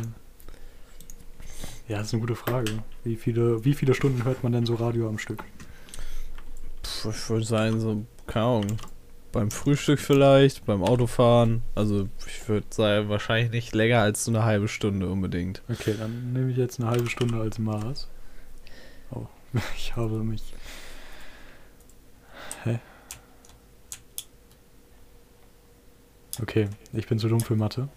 [1.87, 2.83] Ja, das ist eine gute Frage.
[3.03, 5.43] Wie viele, wie viele Stunden hört man denn so Radio am Stück?
[6.83, 8.77] Puh, ich würde sagen, so, keine Ahnung.
[9.31, 11.61] Beim Frühstück vielleicht, beim Autofahren.
[11.75, 15.61] Also, ich würde sagen, wahrscheinlich nicht länger als so eine halbe Stunde unbedingt.
[15.69, 18.07] Okay, dann nehme ich jetzt eine halbe Stunde als Maß.
[19.11, 19.25] Oh,
[19.77, 20.43] ich habe mich.
[22.63, 22.79] Hä?
[26.41, 27.87] Okay, ich bin zu dumm für Mathe.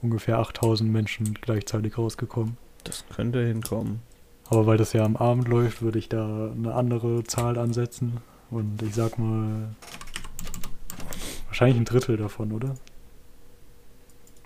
[0.00, 2.56] ungefähr 8000 Menschen gleichzeitig rausgekommen.
[2.84, 4.00] Das könnte hinkommen.
[4.48, 8.22] Aber weil das ja am Abend läuft, würde ich da eine andere Zahl ansetzen.
[8.50, 9.74] Und ich sag mal,
[11.50, 12.76] wahrscheinlich ein Drittel davon, oder?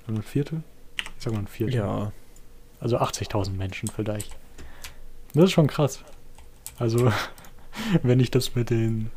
[0.09, 0.62] Oder ein Viertel?
[0.96, 1.74] Ich sag mal ein Viertel.
[1.74, 2.12] Ja.
[2.80, 4.34] Also 80.000 Menschen vielleicht.
[5.34, 6.02] Das ist schon krass.
[6.78, 7.12] Also,
[8.02, 9.11] wenn ich das mit den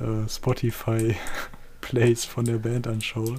[0.00, 3.38] äh, Spotify-Plays von der Band anschaue,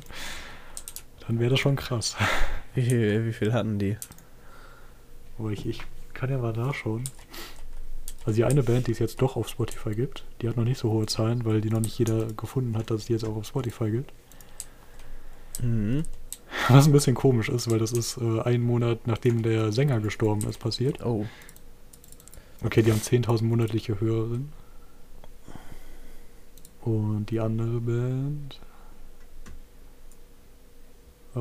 [1.28, 2.16] dann wäre das schon krass.
[2.76, 3.98] Wie viel, wie viel hatten die?
[5.40, 5.82] Aber ich, ich
[6.14, 7.04] kann ja mal nachschauen.
[8.26, 10.78] Also die eine Band, die es jetzt doch auf Spotify gibt, die hat noch nicht
[10.78, 13.36] so hohe Zahlen, weil die noch nicht jeder gefunden hat, dass es die jetzt auch
[13.36, 14.14] auf Spotify gibt.
[15.62, 16.04] Mhm.
[16.70, 20.48] Was ein bisschen komisch ist, weil das ist äh, einen Monat nachdem der Sänger gestorben
[20.48, 21.04] ist passiert.
[21.04, 21.26] Oh.
[22.64, 24.54] Okay, die haben 10.000 monatliche Hörerinnen.
[26.82, 28.60] Und die andere Band.
[31.36, 31.40] Äh,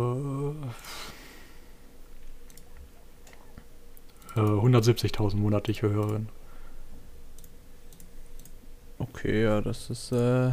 [4.37, 6.29] äh, 170.000 monatliche Hörerinnen.
[9.01, 10.53] Okay, ja, das ist, äh,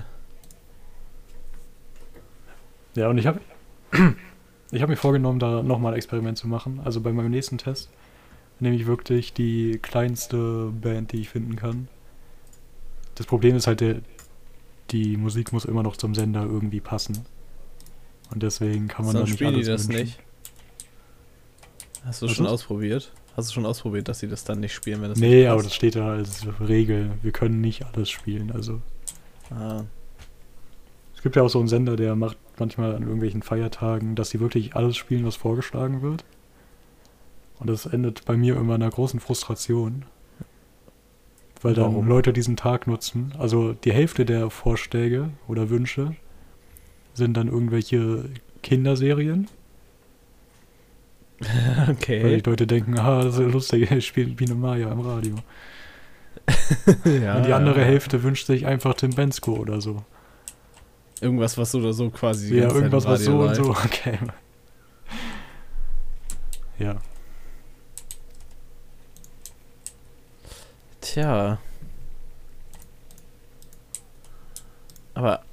[2.95, 3.39] Ja, und ich habe
[4.71, 6.81] ich hab mir vorgenommen, da nochmal ein Experiment zu machen.
[6.83, 7.89] Also bei meinem nächsten Test
[8.59, 11.89] nehme ich wirklich die kleinste Band, die ich finden kann.
[13.13, 14.01] Das Problem ist halt, der,
[14.89, 17.25] die Musik muss immer noch zum Sender irgendwie passen.
[18.31, 20.05] Und deswegen kann man da sonst nicht spielen die alles das wünschen.
[20.05, 20.19] nicht.
[22.03, 22.51] Hast du Was schon ist?
[22.51, 23.13] ausprobiert?
[23.37, 25.73] Hast du schon ausprobiert, dass sie das dann nicht spielen, wenn das Nee, aber das
[25.73, 27.11] steht da als Regel.
[27.21, 28.51] Wir können nicht alles spielen.
[28.51, 28.81] Also
[29.49, 29.83] Ah,
[31.15, 34.39] es gibt ja auch so einen Sender, der macht manchmal an irgendwelchen Feiertagen, dass sie
[34.39, 36.25] wirklich alles spielen, was vorgeschlagen wird.
[37.59, 40.05] Und das endet bei mir immer in einer großen Frustration.
[41.61, 42.07] Weil dann Warum?
[42.07, 43.33] Leute diesen Tag nutzen.
[43.39, 46.15] Also die Hälfte der Vorschläge oder Wünsche
[47.15, 48.25] sind dann irgendwelche
[48.61, 49.47] Kinderserien.
[51.85, 52.41] Weil okay.
[52.41, 55.35] die Leute denken, ah, das ist lustig, ich spiele Biene Maya im Radio.
[57.05, 57.85] ja, Und die andere ja.
[57.85, 60.03] Hälfte wünscht sich einfach Tim Bensko oder so.
[61.21, 62.57] Irgendwas, was so oder so quasi.
[62.57, 63.71] Ja, irgendwas, was so und so.
[63.71, 64.17] Okay.
[66.79, 66.97] Ja.
[71.01, 71.57] Tja.
[75.15, 75.43] Aber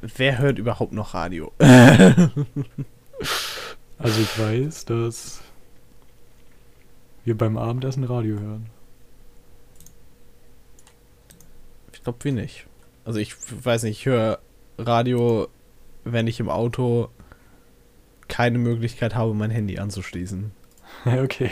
[0.00, 1.52] wer hört überhaupt noch Radio?
[3.98, 5.40] Also ich weiß, dass
[7.24, 8.66] wir beim Abendessen Radio hören.
[11.92, 12.66] Ich glaube, wir nicht.
[13.04, 13.34] Also ich
[13.64, 14.38] weiß nicht, ich höre
[14.78, 15.48] Radio,
[16.04, 17.08] wenn ich im Auto
[18.28, 20.52] keine Möglichkeit habe, mein Handy anzuschließen.
[21.04, 21.50] Ja, okay.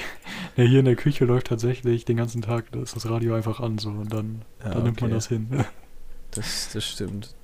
[0.56, 3.60] Ja, hier in der Küche läuft tatsächlich den ganzen Tag da ist das Radio einfach
[3.60, 5.16] an so und dann, Ja, dann nimmt man okay.
[5.16, 5.64] das hin.
[6.30, 7.34] Das, das stimmt.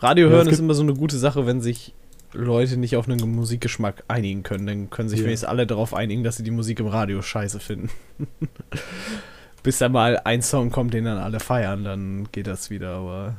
[0.00, 1.94] Radio Ja, hören ist immer so eine gute Sache, wenn sich
[2.32, 4.66] Leute nicht auf einen Musikgeschmack einigen können.
[4.66, 5.26] Dann können sich Ja.
[5.26, 7.90] wenigstens alle darauf einigen, dass sie die Musik im Radio scheiße finden.
[9.62, 13.36] Bis da mal ein Song kommt, den dann alle feiern, dann geht das wieder, aber.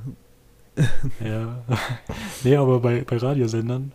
[1.23, 1.63] ja.
[2.43, 3.91] nee, aber bei, bei Radiosendern,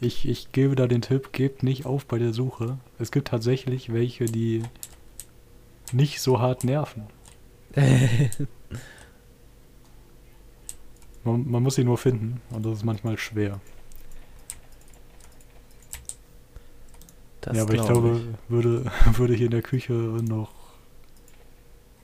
[0.00, 2.78] ich, ich gebe da den Tipp, gebt nicht auf bei der Suche.
[2.98, 4.62] Es gibt tatsächlich welche, die
[5.92, 7.04] nicht so hart nerven.
[11.24, 13.60] Man, man muss sie nur finden und das ist manchmal schwer.
[17.46, 20.50] Das ja, aber ich glaub glaube, würde, würde hier in der Küche noch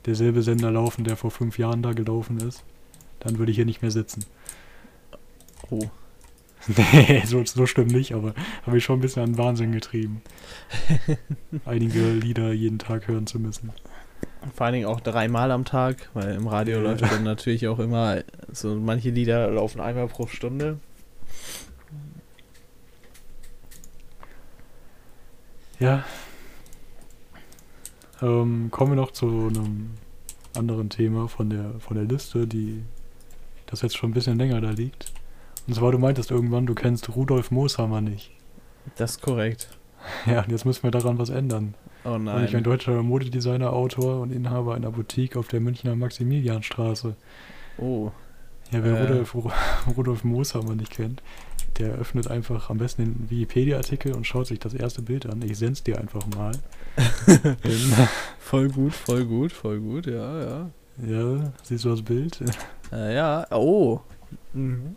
[0.05, 2.63] derselbe Sender laufen, der vor fünf Jahren da gelaufen ist,
[3.19, 4.25] dann würde ich hier nicht mehr sitzen.
[5.69, 5.81] Oh.
[6.93, 8.33] Nee, so, so stimmt nicht, aber
[8.65, 10.21] habe ich schon ein bisschen an Wahnsinn getrieben.
[11.65, 13.73] Einige Lieder jeden Tag hören zu müssen.
[14.55, 16.83] Vor allen Dingen auch dreimal am Tag, weil im Radio Ja.
[16.83, 20.79] läuft dann natürlich auch immer, so manche Lieder laufen einmal pro Stunde.
[25.79, 26.03] Ja.
[28.21, 29.91] Ähm, kommen wir noch zu einem
[30.55, 32.83] anderen Thema von der, von der Liste, die
[33.65, 35.11] das jetzt schon ein bisschen länger da liegt.
[35.67, 38.31] Und zwar, du meintest irgendwann, du kennst Rudolf Mooshammer nicht.
[38.95, 39.69] Das ist korrekt.
[40.25, 41.75] Ja, und jetzt müssen wir daran was ändern.
[42.03, 42.51] Oh Und ich nein.
[42.51, 47.15] bin deutscher Modedesigner, Autor und Inhaber einer Boutique auf der Münchner Maximilianstraße.
[47.77, 48.11] Oh.
[48.71, 49.01] Ja, wer Äh.
[49.03, 49.33] Rudolf,
[49.97, 51.23] Rudolf Mooshammer nicht kennt,
[51.79, 55.41] der öffnet einfach am besten den Wikipedia-Artikel und schaut sich das erste Bild an.
[55.41, 56.53] Ich send's dir einfach mal.
[58.39, 60.69] Voll gut, voll gut, voll gut, ja, ja.
[61.07, 62.39] ja, siehst du das Bild?
[62.91, 64.01] Äh, ja, oh.
[64.53, 64.95] Mhm.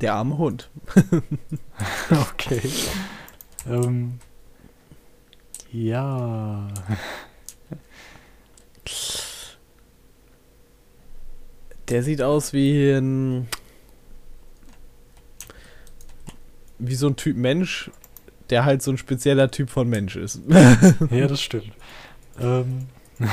[0.00, 0.70] Der arme Hund.
[2.10, 2.60] okay.
[3.68, 4.20] ähm,
[5.72, 6.68] ja.
[11.88, 13.48] Der sieht aus wie ein.
[16.78, 17.90] Wie so ein Typ Mensch,
[18.50, 20.40] der halt so ein spezieller Typ von Mensch ist.
[21.10, 21.72] Ja, das stimmt.
[22.40, 22.86] Ähm,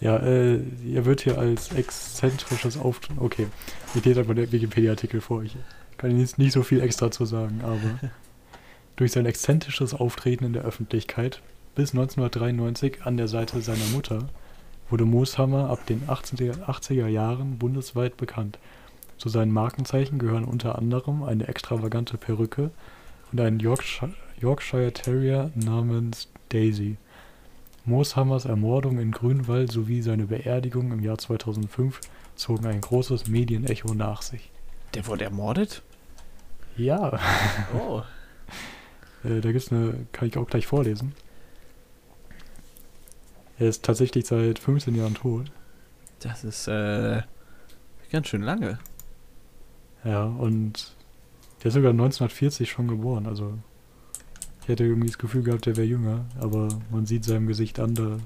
[0.00, 0.60] ja, äh,
[0.92, 3.18] er wird hier als exzentrisches Auftreten.
[3.20, 3.46] Okay,
[3.94, 5.42] ich lese einfach den Wikipedia-Artikel vor.
[5.42, 5.56] Ich
[5.96, 8.10] kann jetzt nicht so viel extra zu sagen, aber
[8.96, 11.42] durch sein exzentrisches Auftreten in der Öffentlichkeit
[11.74, 14.28] bis 1993 an der Seite seiner Mutter
[14.88, 18.58] wurde Mooshammer ab den 80er, 80er Jahren bundesweit bekannt.
[19.18, 22.70] Zu seinen Markenzeichen gehören unter anderem eine extravagante Perücke
[23.32, 26.96] und ein Yorkshire, Yorkshire Terrier namens Daisy.
[27.84, 32.00] Mooshammers Ermordung in Grünwald sowie seine Beerdigung im Jahr 2005
[32.34, 34.50] zogen ein großes Medienecho nach sich.
[34.94, 35.82] Der wurde ermordet?
[36.76, 37.18] Ja,
[37.74, 38.02] Oh.
[39.24, 41.14] äh, da gibt's eine, kann ich auch gleich vorlesen.
[43.58, 45.50] Er ist tatsächlich seit 15 Jahren tot.
[46.20, 47.22] Das ist äh,
[48.12, 48.78] ganz schön lange.
[50.04, 50.94] Ja, und
[51.62, 53.26] der ist sogar 1940 schon geboren.
[53.26, 53.54] Also
[54.62, 57.94] ich hätte irgendwie das Gefühl gehabt, der wäre jünger, aber man sieht seinem Gesicht an,
[57.94, 58.18] da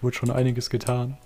[0.00, 1.16] wurde schon einiges getan.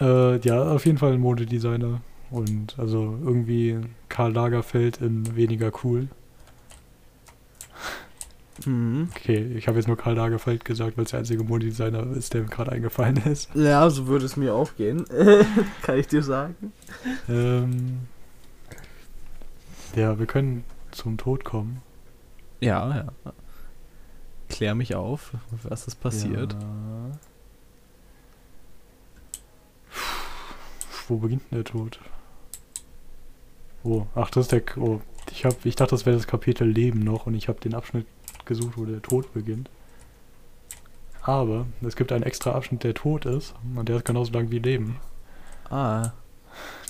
[0.00, 2.00] Äh, ja, auf jeden Fall ein Modedesigner.
[2.30, 6.08] Und also irgendwie Karl Lagerfeld in weniger cool.
[8.64, 9.08] Mhm.
[9.16, 12.42] Okay, ich habe jetzt nur Karl Lagerfeld gesagt, weil es der einzige Modedesigner ist, der
[12.42, 13.50] mir gerade eingefallen ist.
[13.54, 15.04] Ja, so würde es mir auch gehen.
[15.82, 16.54] Kann ich dir sagen.
[17.28, 18.00] Ähm,
[19.96, 21.82] ja, wir können zum Tod kommen.
[22.60, 23.32] Ja, ja.
[24.48, 25.32] Klär mich auf,
[25.64, 26.52] was ist passiert.
[26.52, 27.18] Ja.
[31.08, 31.98] Wo beginnt denn der Tod?
[33.82, 34.60] Oh, ach, das ist der.
[34.62, 35.00] K- Oh,
[35.30, 38.06] ich, hab, ich dachte, das wäre das Kapitel Leben noch und ich habe den Abschnitt
[38.46, 39.70] gesucht, wo der Tod beginnt.
[41.22, 44.58] Aber es gibt einen extra Abschnitt, der tot ist und der ist genauso lang wie
[44.58, 44.96] Leben.
[45.70, 46.12] Ah.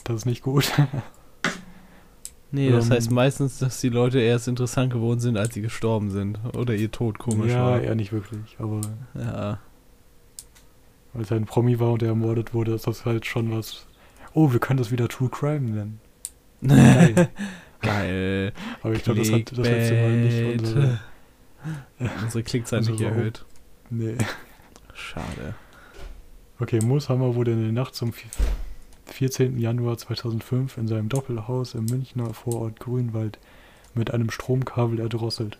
[0.04, 0.70] Das ist nicht gut.
[2.50, 2.92] Nee, das Ähm.
[2.92, 6.38] heißt meistens, dass die Leute erst interessant geworden sind, als sie gestorben sind.
[6.56, 7.80] Oder ihr Tod komisch ja, war.
[7.80, 8.56] eher nicht wirklich.
[8.60, 8.80] Aber
[9.14, 9.58] Ja.
[11.12, 13.86] weil es ein Promi war und der ermordet wurde, ist das halt schon was.
[14.34, 16.00] Oh, wir können das wieder True Crime nennen.
[16.62, 17.28] Geil.
[17.80, 18.52] Geil.
[18.84, 21.00] Aber ich glaube, das hat das letzte Mal nicht unsere.
[22.22, 23.44] Unsere Klickzeit nicht Unsere- erhöht.
[23.90, 24.16] Nee.
[24.94, 25.54] Schade.
[26.60, 28.26] Okay, Mooshammer wurde in der Nacht zum vi-
[29.06, 29.58] 14.
[29.58, 33.38] Januar 2005 in seinem Doppelhaus im Münchner Vorort Grünwald
[33.94, 35.58] mit einem Stromkabel erdrosselt.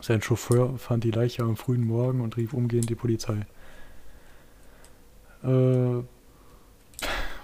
[0.00, 3.46] Sein Chauffeur fand die Leiche am frühen Morgen und rief umgehend die Polizei.
[5.42, 6.02] Äh,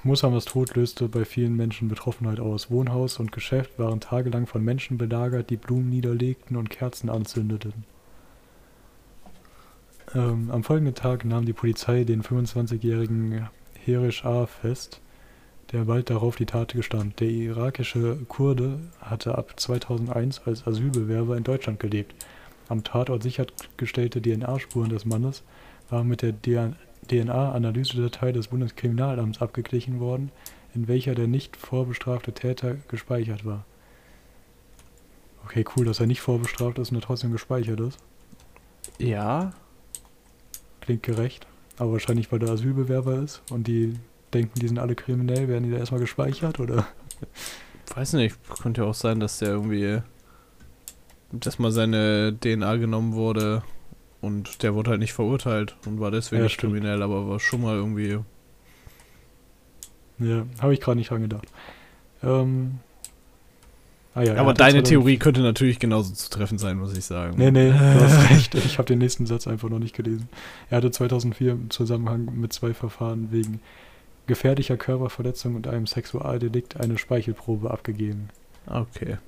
[0.05, 2.70] Mooshammers Tod löste bei vielen Menschen Betroffenheit aus.
[2.70, 7.72] Wohnhaus und Geschäft waren tagelang von Menschen belagert, die Blumen niederlegten und Kerzen anzündeten.
[10.14, 13.48] Ähm, am folgenden Tag nahm die Polizei den 25-jährigen
[13.82, 14.44] Herish A.
[14.44, 15.00] fest,
[15.72, 17.20] der bald darauf die Tat gestand.
[17.20, 22.14] Der irakische Kurde hatte ab 2001 als Asylbewerber in Deutschland gelebt.
[22.68, 25.42] Am Tatort sichergestellte DNA-Spuren des Mannes
[25.88, 26.32] waren mit der
[27.11, 30.30] DNA-Analysedatei des Bundeskriminalamts abgeglichen worden,
[30.74, 33.64] in welcher der nicht vorbestrafte Täter gespeichert war.
[35.44, 37.98] Okay, cool, dass er nicht vorbestraft ist und er trotzdem gespeichert ist.
[38.98, 39.52] Ja.
[40.80, 41.46] Klingt gerecht.
[41.76, 43.94] Aber wahrscheinlich, weil der Asylbewerber ist und die
[44.32, 46.86] denken, die sind alle kriminell, werden die da erstmal gespeichert, oder?
[47.94, 48.36] Weiß nicht.
[48.62, 50.00] Könnte ja auch sein, dass der irgendwie.
[51.32, 53.62] Dass mal seine DNA genommen wurde
[54.25, 57.77] und der wurde halt nicht verurteilt und war deswegen Ja, kriminell, aber war schon mal
[57.77, 58.18] irgendwie.
[60.18, 61.49] Ja, habe ich gerade nicht dran gedacht.
[62.22, 62.79] Ähm.
[64.16, 67.35] Ah ja, er aber deine 2000 Theorie könnte natürlich genauso zutreffend sein, muss ich sagen.
[67.37, 68.55] Nee, nee, du hast recht.
[68.55, 70.29] Ich habe den nächsten Satz einfach noch nicht gelesen.
[70.70, 73.61] Er hatte 2004 im Zusammenhang mit zwei Verfahren wegen
[74.27, 78.29] gefährlicher Körperverletzung und einem Sexualdelikt eine Speichelprobe abgegeben.
[78.66, 79.18] Okay.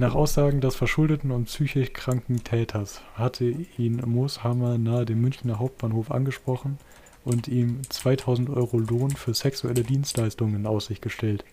[0.00, 6.12] Nach Aussagen des verschuldeten und psychisch kranken Täters hatte ihn Mooshammer nahe dem Münchner Hauptbahnhof
[6.12, 6.78] angesprochen
[7.24, 11.44] und ihm 2000 Euro Lohn für sexuelle Dienstleistungen in Aussicht gestellt.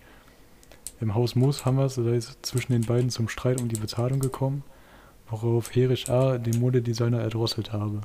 [1.02, 4.62] Im Haus Mooshammers sei es zwischen den beiden zum Streit um die Bezahlung gekommen,
[5.28, 6.38] worauf Herisch A.
[6.38, 8.02] den Modedesigner erdrosselt habe.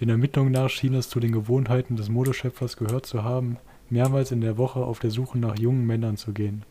[0.00, 3.56] Den Ermittlungen nach schien es zu den Gewohnheiten des Modeschöpfers gehört zu haben,
[3.88, 6.62] mehrmals in der Woche auf der Suche nach jungen Männern zu gehen.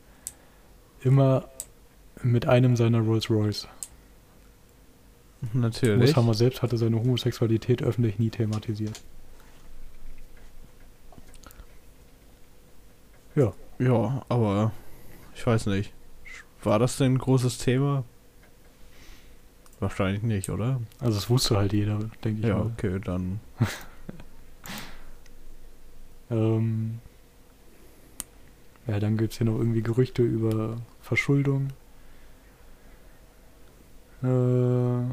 [1.03, 1.47] Immer
[2.23, 3.67] mit einem seiner Rolls Royce.
[5.53, 6.09] Natürlich.
[6.09, 9.01] Mooshammer selbst hatte seine Homosexualität öffentlich nie thematisiert.
[13.35, 14.71] Ja, Ja, aber
[15.35, 15.93] ich weiß nicht.
[16.63, 18.03] War das denn ein großes Thema?
[19.79, 20.81] Wahrscheinlich nicht, oder?
[20.99, 22.71] also das wusste halt jeder, denke ich Ja, mal.
[22.77, 23.39] okay, dann.
[26.31, 26.99] Ähm,
[28.89, 31.67] ja, dann gibt es hier noch irgendwie Gerüchte über Verschuldung.
[34.23, 35.03] Äh,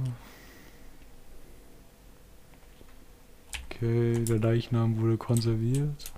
[3.66, 6.12] okay, der Leichnam wurde konserviert.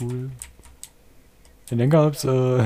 [0.00, 0.30] Cool.
[1.70, 2.28] Und dann gab es äh,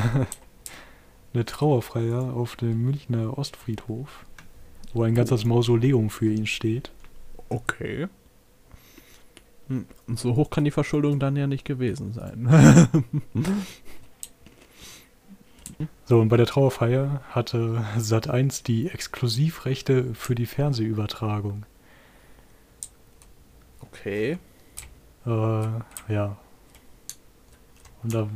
[1.33, 4.27] eine Trauerfeier auf dem Münchner Ostfriedhof,
[4.93, 6.91] wo ein ganzes Mausoleum für ihn steht.
[7.49, 8.09] Okay.
[9.69, 12.49] Hm, Und so hoch kann die Verschuldung dann ja nicht gewesen sein.
[16.07, 21.67] So, und bei der Trauerfeier hatte Sat1 die Exklusivrechte für die Fernsehübertragung.
[23.81, 24.39] okay.
[25.27, 25.31] Äh,
[26.09, 26.37] ja.
[28.03, 28.29] Und da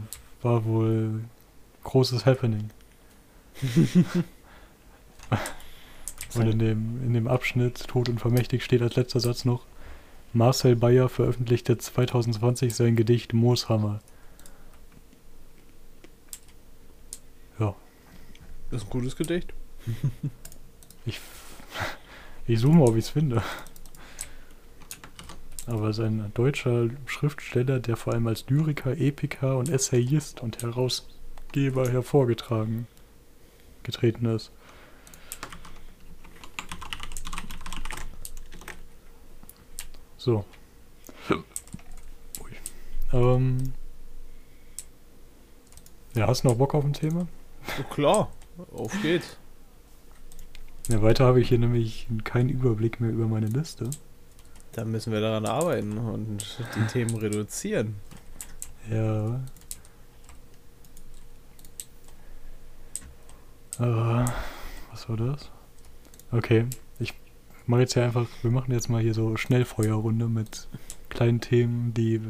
[0.42, 1.24] war wohl
[1.84, 2.70] großes Happening.
[6.34, 9.66] Und in dem, in dem Abschnitt Tod und Vermächtig steht als letzter Satz noch,
[10.34, 14.00] Marcel Bayer veröffentlichte 2020 sein Gedicht Mooshammer.
[17.58, 17.74] Ja,
[18.70, 19.52] Das ist ein gutes Gedicht.
[21.06, 21.20] ich,
[22.46, 23.42] ich suche mal, ob ich es finde.
[25.66, 30.62] Aber es ist ein deutscher Schriftsteller, der vor allem als Lyriker, Epiker und Essayist und
[30.62, 32.86] Herausgeber hervorgetragen
[33.82, 34.50] getreten ist.
[40.24, 40.44] So.
[41.28, 42.52] Ui.
[43.12, 43.72] Ähm.
[46.14, 47.26] Ja, hast du noch Bock auf ein Thema?
[47.80, 48.30] Oh, klar,
[48.72, 49.36] auf geht's.
[50.86, 53.90] Ja, weiter habe ich hier nämlich keinen Überblick mehr über meine Liste.
[54.70, 57.96] Da müssen wir daran arbeiten und die Themen reduzieren.
[58.88, 59.40] Ja.
[63.80, 64.24] Äh,
[64.92, 65.50] was war das?
[66.30, 66.66] Okay,
[67.62, 70.66] ich mache jetzt hier einfach, wir machen jetzt mal hier so Schnellfeuerrunde mit
[71.10, 72.20] kleinen Themen, die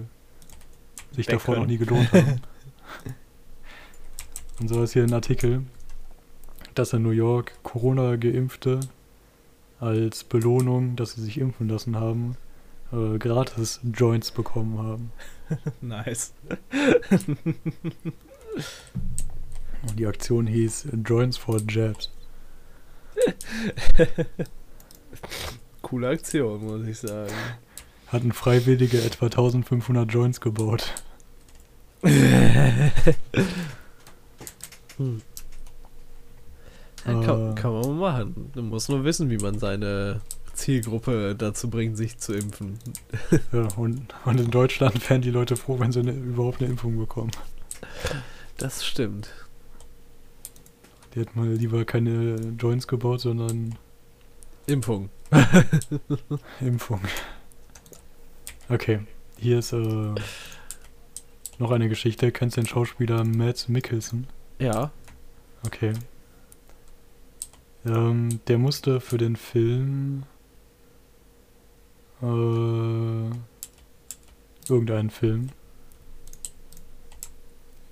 [1.10, 2.42] sich Weg davor noch nie gelohnt haben.
[4.60, 5.62] Und so ist hier ein Artikel,
[6.74, 8.80] dass in New York Corona-Geimpfte
[9.80, 12.36] als Belohnung, dass sie sich impfen lassen haben,
[12.92, 15.12] äh, gratis Joints bekommen haben.
[15.80, 16.34] nice.
[19.88, 22.12] Und die Aktion hieß Joints for Jabs.
[25.82, 27.32] Coole Aktion, muss ich sagen.
[28.08, 30.94] Hatten Freiwillige etwa 1500 Joints gebaut.
[37.04, 37.54] Ja, kann, Äh.
[37.54, 38.50] kann man machen.
[38.54, 40.20] Man muss nur wissen, wie man seine
[40.54, 42.78] Zielgruppe dazu bringt, sich zu impfen.
[43.52, 46.96] Ja, und, und in Deutschland wären die Leute froh, wenn sie eine, überhaupt eine Impfung
[46.98, 47.32] bekommen.
[48.58, 49.30] Das stimmt.
[51.14, 53.74] Die hätten mal lieber keine Joints gebaut, sondern
[54.72, 55.10] Impfung.
[56.60, 57.00] Impfung.
[58.70, 59.00] Okay,
[59.36, 60.14] hier ist äh,
[61.58, 62.32] noch eine Geschichte.
[62.32, 64.28] Kennst du den Schauspieler Mads Mikkelsen?
[64.58, 64.90] Ja.
[65.66, 65.92] Okay.
[67.84, 70.22] Ähm, der musste für den Film
[72.22, 73.30] äh,
[74.70, 75.50] irgendeinen Film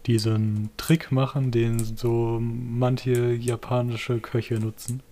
[0.06, 5.02] diesen Trick machen, den so manche japanische Köche nutzen.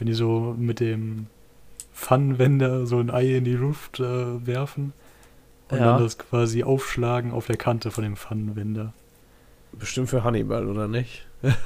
[0.00, 1.28] Wenn die so mit dem
[1.94, 4.92] Pfannenwender so ein Ei in die Luft äh, werfen
[5.70, 5.92] und Ja.
[5.92, 8.92] dann das quasi aufschlagen auf der Kante von dem Pfannenwender.
[9.72, 11.26] Bestimmt für Hannibal, oder nicht?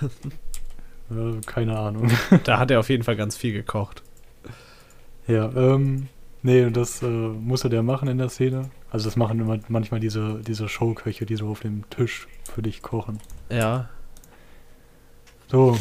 [1.11, 2.11] Äh, keine Ahnung.
[2.45, 4.03] Da hat er auf jeden Fall ganz viel gekocht.
[5.26, 6.09] Ja, ähm,
[6.43, 8.70] nee, und das äh, musste der machen in der Szene.
[8.91, 12.80] Also das machen immer manchmal diese, diese Showköche, die so auf dem Tisch für dich
[12.80, 13.18] kochen.
[13.51, 13.91] Ja.
[15.49, 15.76] So,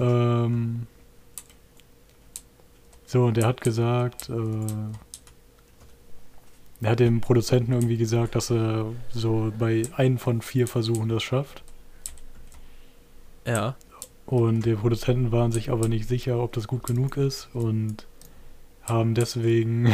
[0.00, 0.86] ähm,
[3.10, 4.34] so, und der hat gesagt, äh,
[6.80, 11.24] er hat dem Produzenten irgendwie gesagt, dass er so bei einem von vier Versuchen das
[11.24, 11.64] schafft.
[13.44, 13.74] Ja.
[14.26, 18.06] Und die Produzenten waren sich aber nicht sicher, ob das gut genug ist und
[18.82, 19.92] haben deswegen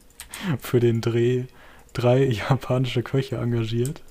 [0.58, 1.44] für den Dreh
[1.92, 4.02] drei japanische Köche engagiert,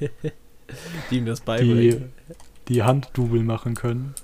[1.10, 2.12] Die ihm das die, beibringen.
[2.68, 4.14] die Handdouble machen können.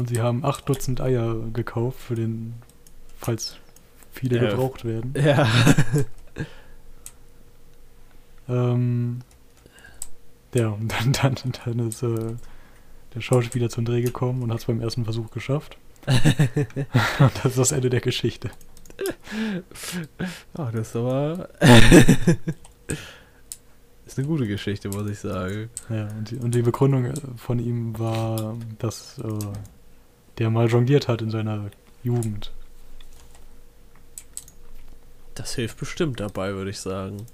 [0.00, 2.54] Und sie haben acht Dutzend Eier gekauft für den,
[3.18, 3.58] falls
[4.10, 4.48] viele Ja.
[4.48, 5.12] gebraucht werden.
[5.14, 5.46] Ja.
[8.48, 9.20] Ähm,
[10.54, 12.34] ja, und dann, dann, dann ist äh,
[13.14, 15.76] der Schauspieler zum Dreh gekommen und hat es beim ersten Versuch geschafft.
[16.06, 18.50] und das ist das Ende der Geschichte.
[20.54, 21.48] Ah, das ist aber.
[24.04, 25.70] ist eine gute Geschichte, muss ich sagen.
[25.88, 29.28] Ja, und die, und die Begründung äh, von ihm war, dass äh,
[30.38, 31.70] der mal jongliert hat in seiner
[32.02, 32.52] Jugend.
[35.34, 37.26] Das hilft bestimmt dabei, würde ich sagen.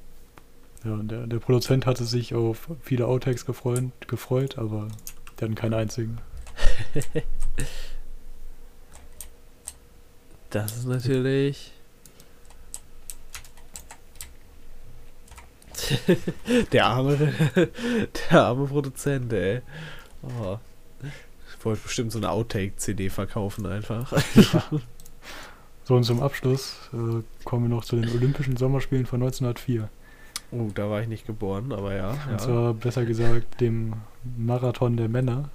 [0.84, 4.88] Ja, und der, der Produzent hatte sich auf viele Outtakes gefreut, gefreut aber
[5.38, 6.18] der hatten keinen einzigen.
[10.51, 11.72] Das ist natürlich.
[16.72, 17.16] der arme,
[18.30, 19.61] der arme Produzent, ey.
[20.22, 20.59] Oh.
[21.66, 24.12] Ich wollte bestimmt so eine Outtake-CD verkaufen einfach.
[25.82, 29.88] So, und zum Abschluss äh, kommen wir noch zu den Olympischen Sommerspielen von 1904.
[30.50, 32.10] Oh, da war ich nicht geboren, aber ja.
[32.10, 32.38] Und ja.
[32.38, 33.92] zwar besser gesagt dem
[34.36, 35.48] Marathon der Männer.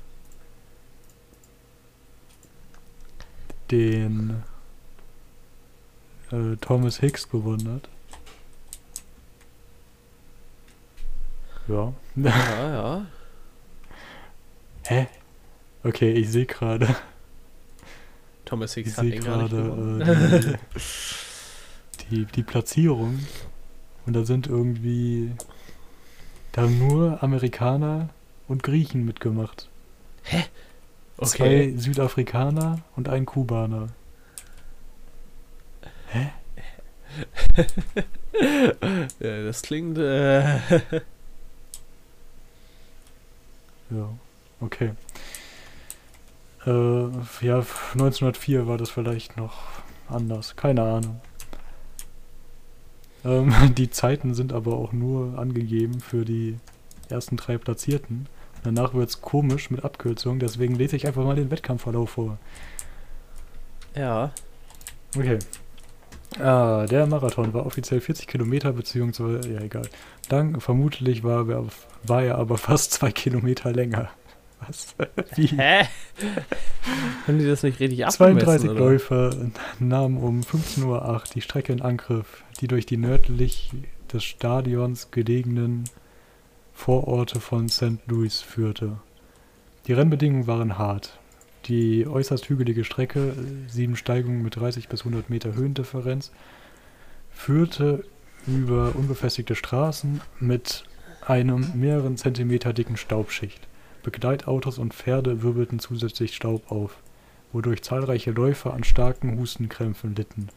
[3.72, 4.43] Den
[6.32, 7.89] äh, Thomas Hicks gewonnen hat.
[11.68, 11.93] Ja.
[12.16, 13.05] ja, ja.
[14.86, 15.07] Hä?
[15.84, 16.96] Okay, ich sehe gerade.
[18.46, 20.58] Thomas Ich Hicks hat ihn gar nicht gerade äh,
[22.10, 23.20] die, die, die Platzierung
[24.06, 25.32] und da sind irgendwie,
[26.52, 28.10] da haben nur Amerikaner
[28.48, 29.70] und Griechen mitgemacht.
[31.18, 31.26] okay.
[31.28, 33.88] Zwei Südafrikaner und ein Kubaner.
[36.08, 36.32] Hä?
[39.20, 39.98] Ja, das klingt.
[39.98, 40.60] Äh,
[43.90, 44.10] Ja,
[44.62, 44.92] okay.
[46.66, 47.07] Äh,
[47.45, 49.53] ja, 1904 war das vielleicht noch
[50.07, 50.55] anders.
[50.55, 51.22] Keine Ahnung.
[53.24, 56.57] Ähm, die Zeiten sind aber auch nur angegeben für die
[57.09, 58.28] ersten drei Platzierten.
[58.64, 62.38] Danach wird es komisch mit Abkürzungen, deswegen lese ich einfach mal den Wettkampfverlauf vor.
[63.95, 64.32] ja.
[65.18, 65.39] Okay.
[66.39, 69.89] Ah, der Marathon war offiziell 40 Kilometer, beziehungsweise, ja egal.
[70.30, 71.66] Dann, vermutlich war er,
[72.03, 74.09] war er aber fast zwei Kilometer länger.
[74.66, 74.95] Was?
[75.36, 75.47] Wie?
[75.47, 75.86] Hä?
[77.28, 78.39] Haben die das nicht richtig abgemessen?
[78.39, 78.80] 32 oder?
[78.80, 79.36] Läufer
[79.80, 83.72] nahmen um 15.08 Uhr die Strecke in Angriff, die durch die nördlich
[84.12, 85.86] des Stadions gelegenen
[86.74, 87.99] Vororte von St.
[88.07, 88.97] Louis führte.
[89.88, 91.18] Die Rennbedingungen waren hart.
[91.66, 93.34] Die äußerst hügelige Strecke,
[93.68, 96.32] sieben Steigungen mit 30 bis 100 Meter Höhendifferenz,
[97.32, 98.03] führte
[98.47, 100.84] über unbefestigte Straßen mit
[101.26, 103.68] einem mehreren Zentimeter dicken Staubschicht.
[104.04, 106.97] Begleitautos und Pferde wirbelten zusätzlich Staub auf,
[107.52, 110.49] wodurch zahlreiche Läufer an starken Hustenkrämpfen litten.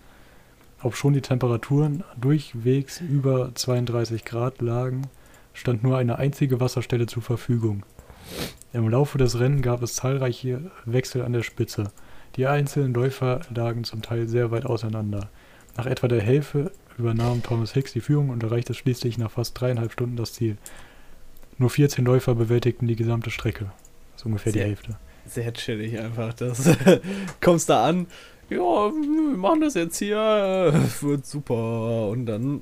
[0.83, 5.03] Obschon die Temperaturen durchwegs über 32 Grad lagen,
[5.53, 7.85] stand nur eine einzige Wasserstelle zur Verfügung.
[8.73, 11.93] Im Laufe des Rennens gab es zahlreiche Wechsel an der Spitze.
[12.37, 15.31] Die einzelnen Läufer lagen zum Teil sehr weit auseinander.
[15.77, 19.93] Nach etwa der Hälfte übernahm Thomas Hicks die Führung und erreichte schließlich nach fast dreieinhalb
[19.93, 20.57] Stunden das Ziel.
[21.59, 23.67] Nur 14 Läufer bewältigten die gesamte Strecke.
[24.13, 24.97] Das ist ungefähr die Sehr- Hälfte.
[25.27, 26.35] Sehr chillig einfach.
[26.35, 26.69] Das
[27.41, 28.07] kommst da an.
[28.51, 30.19] Ja, wir machen das jetzt hier.
[30.19, 32.09] äh, Wird super.
[32.09, 32.61] Und dann.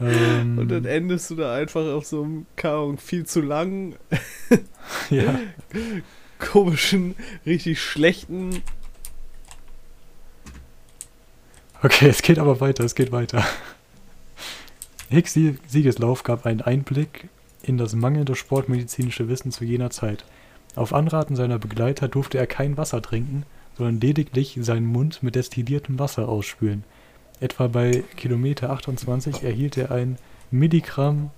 [0.00, 3.94] Ähm, Und dann endest du da einfach auf so einem, Ahnung, viel zu langen,
[5.10, 5.38] ja,
[6.38, 7.14] komischen,
[7.46, 8.62] richtig schlechten.
[11.82, 13.44] okay, es geht aber weiter, es geht weiter.
[15.12, 17.28] Hicks Sie- Siegeslauf gab einen Einblick
[17.62, 20.24] in das mangelnde sportmedizinische Wissen zu jener Zeit.
[20.74, 23.44] Auf Anraten seiner Begleiter durfte er kein Wasser trinken,
[23.76, 26.84] sondern lediglich seinen Mund mit destilliertem Wasser ausspülen.
[27.40, 30.16] Etwa bei Kilometer 28 erhielt er ein
[30.50, 31.30] Milligramm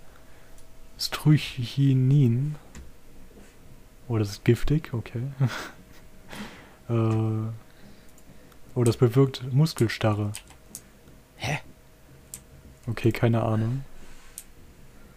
[0.97, 2.55] Strychnin.
[4.07, 5.23] Oh, das ist giftig, okay.
[6.89, 6.93] äh,
[8.77, 10.31] oh, das bewirkt Muskelstarre.
[12.87, 13.85] Okay, keine Ahnung.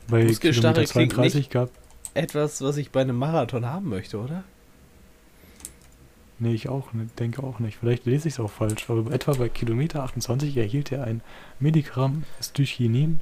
[0.08, 1.70] Bei Muskelstarre Kilometer klingt 32 gab.
[2.14, 4.44] Etwas, was ich bei einem Marathon haben möchte, oder?
[6.40, 6.90] Nee, ich auch,
[7.20, 7.78] denke auch nicht.
[7.78, 8.90] Vielleicht lese ich es auch falsch.
[8.90, 11.22] Aber etwa bei Kilometer 28 erhielt er ein
[11.60, 13.20] Milligramm Strychnin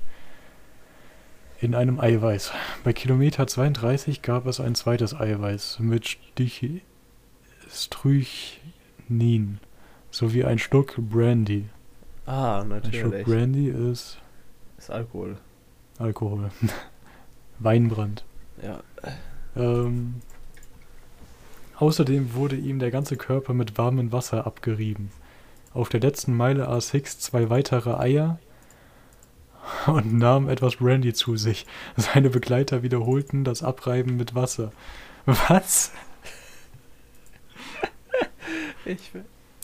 [1.61, 2.51] in einem Eiweiß.
[2.83, 6.81] Bei Kilometer 32 gab es ein zweites Eiweiß mit Stich
[7.69, 9.59] Strychnin
[10.11, 11.69] sowie ein Schluck Brandy.
[12.25, 13.25] Ah, Ein Schluck natürlich.
[13.25, 14.17] Brandy ist
[14.77, 15.37] Ist Alkohol.
[15.99, 16.51] Alkohol.
[17.59, 18.25] Weinbrand.
[18.61, 18.79] Ja.
[19.55, 20.21] Ähm,
[21.77, 25.11] außerdem wurde ihm der ganze Körper mit warmem Wasser abgerieben.
[25.73, 28.39] Auf der letzten Meile aß Hicks zwei weitere Eier
[29.87, 31.65] und nahm etwas Brandy zu sich.
[31.97, 34.71] Seine Begleiter wiederholten das Abreiben mit Wasser.
[35.25, 35.91] Was?
[38.85, 39.11] Ich,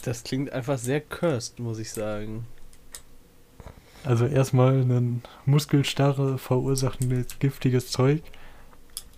[0.04, 2.48] das klingt einfach sehr cursed, muss ich sagen.
[4.04, 8.24] Also erstmal einen Muskelstarre verursachendes giftiges Zeug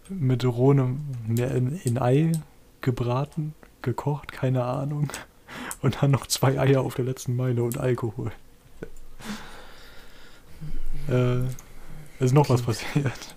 [0.10, 2.32] mit rohem in, in Ei
[2.82, 5.10] gebraten, gekocht, keine Ahnung.
[5.82, 8.32] Und dann noch zwei Eier auf der letzten Meile und Alkohol.
[11.10, 11.44] äh,
[12.20, 13.36] ist noch was passiert.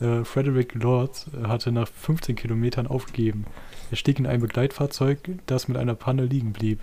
[0.00, 3.46] Äh, Frederick Lords hatte nach 15 Kilometern aufgegeben.
[3.90, 6.80] Er stieg in ein Begleitfahrzeug, das mit einer Panne liegen blieb.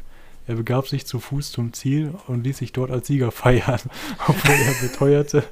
[0.48, 3.80] Er begab sich zu Fuß zum Ziel und ließ sich dort als Sieger feiern.
[4.28, 5.44] Obwohl er beteuerte,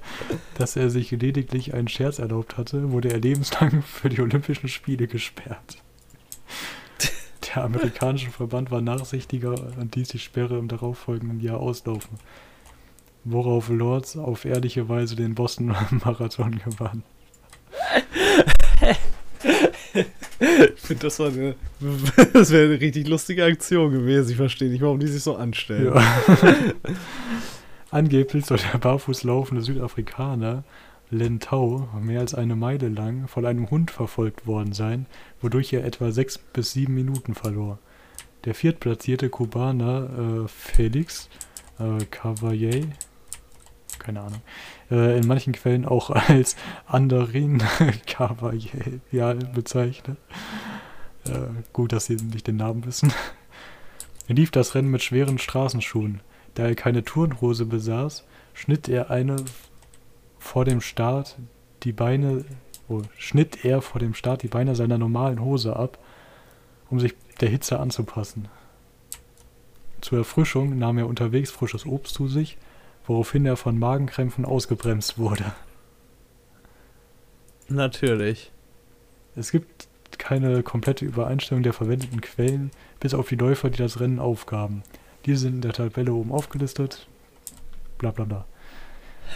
[0.55, 5.07] dass er sich lediglich einen Scherz erlaubt hatte, wurde er lebenslang für die Olympischen Spiele
[5.07, 5.77] gesperrt.
[7.55, 12.19] Der amerikanische Verband war nachsichtiger und ließ die Sperre im darauffolgenden Jahr auslaufen.
[13.23, 17.03] Worauf Lords auf ehrliche Weise den Boston-Marathon gewann.
[20.89, 21.17] Finde, das.
[22.33, 24.31] Das wäre eine richtig lustige Aktion gewesen.
[24.31, 25.93] Ich verstehe nicht, warum die sich so anstellen.
[25.93, 26.01] Ja.
[27.91, 30.63] Angeblich soll der barfuß laufende Südafrikaner
[31.11, 35.05] Lentau mehr als eine Meile lang von einem Hund verfolgt worden sein,
[35.41, 37.79] wodurch er etwa sechs bis sieben Minuten verlor.
[38.45, 41.29] Der viertplatzierte Kubaner äh, Felix
[41.79, 42.87] äh, Cavalier,
[43.99, 44.41] keine Ahnung,
[44.89, 46.55] äh, in manchen Quellen auch als
[46.87, 47.61] Andarin
[48.07, 50.17] Cavalier ja, bezeichnet.
[51.30, 53.13] Äh, gut, dass sie nicht den Namen wissen.
[54.27, 56.21] Er lief das Rennen mit schweren Straßenschuhen.
[56.53, 59.38] Da er keine Turnhose besaß, schnitt er eine
[60.38, 61.38] vor dem Start
[61.84, 62.45] die Beine,
[62.88, 65.97] oh, schnitt er vor dem Start die Beine seiner normalen Hose ab,
[66.89, 68.47] um sich der Hitze anzupassen.
[70.01, 72.57] Zur Erfrischung nahm er unterwegs frisches Obst zu sich,
[73.05, 75.53] woraufhin er von Magenkrämpfen ausgebremst wurde.
[77.67, 78.51] Natürlich.
[79.36, 79.78] Es gibt
[80.20, 84.84] keine komplette Übereinstimmung der verwendeten Quellen, bis auf die Läufer, die das Rennen aufgaben.
[85.26, 87.07] Diese sind in der Tabelle oben aufgelistet.
[87.97, 88.45] Bla bla bla.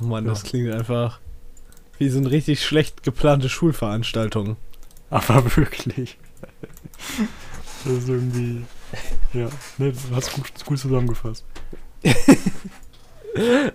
[0.00, 0.30] oh Mann, Ja.
[0.30, 1.20] das klingt einfach
[1.98, 4.56] wie so eine richtig schlecht geplante Schulveranstaltung.
[5.10, 6.18] Aber wirklich.
[7.84, 8.62] Das ist irgendwie.
[9.32, 11.44] Ja, ne, du hast gut, gut zusammengefasst.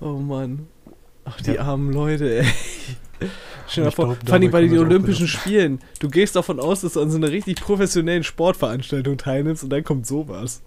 [0.00, 0.66] Oh Mann.
[1.24, 1.62] Ach, die Ja.
[1.62, 2.46] armen Leute, ey.
[3.66, 5.28] Stell dir vor, vor allem bei den Olympischen.
[5.28, 5.80] Spielen.
[6.00, 9.84] Du gehst davon aus, dass du an so einer richtig professionellen Sportveranstaltung teilnimmst und dann
[9.84, 10.62] kommt sowas.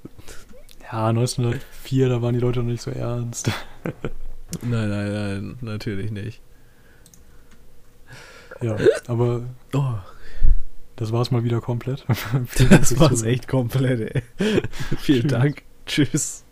[0.92, 3.50] Ja, 1904, da waren die Leute noch nicht so ernst.
[4.62, 6.42] Nein, nein, nein, natürlich nicht.
[8.62, 8.76] Ja,
[9.08, 9.44] aber
[9.74, 9.94] Oh,
[10.98, 12.06] das war's mal wieder komplett.
[12.70, 14.22] Das war's echt komplett, ey.
[15.00, 15.32] Vielen Tschüss.
[15.32, 15.62] Dank.
[15.86, 16.44] Tschüss.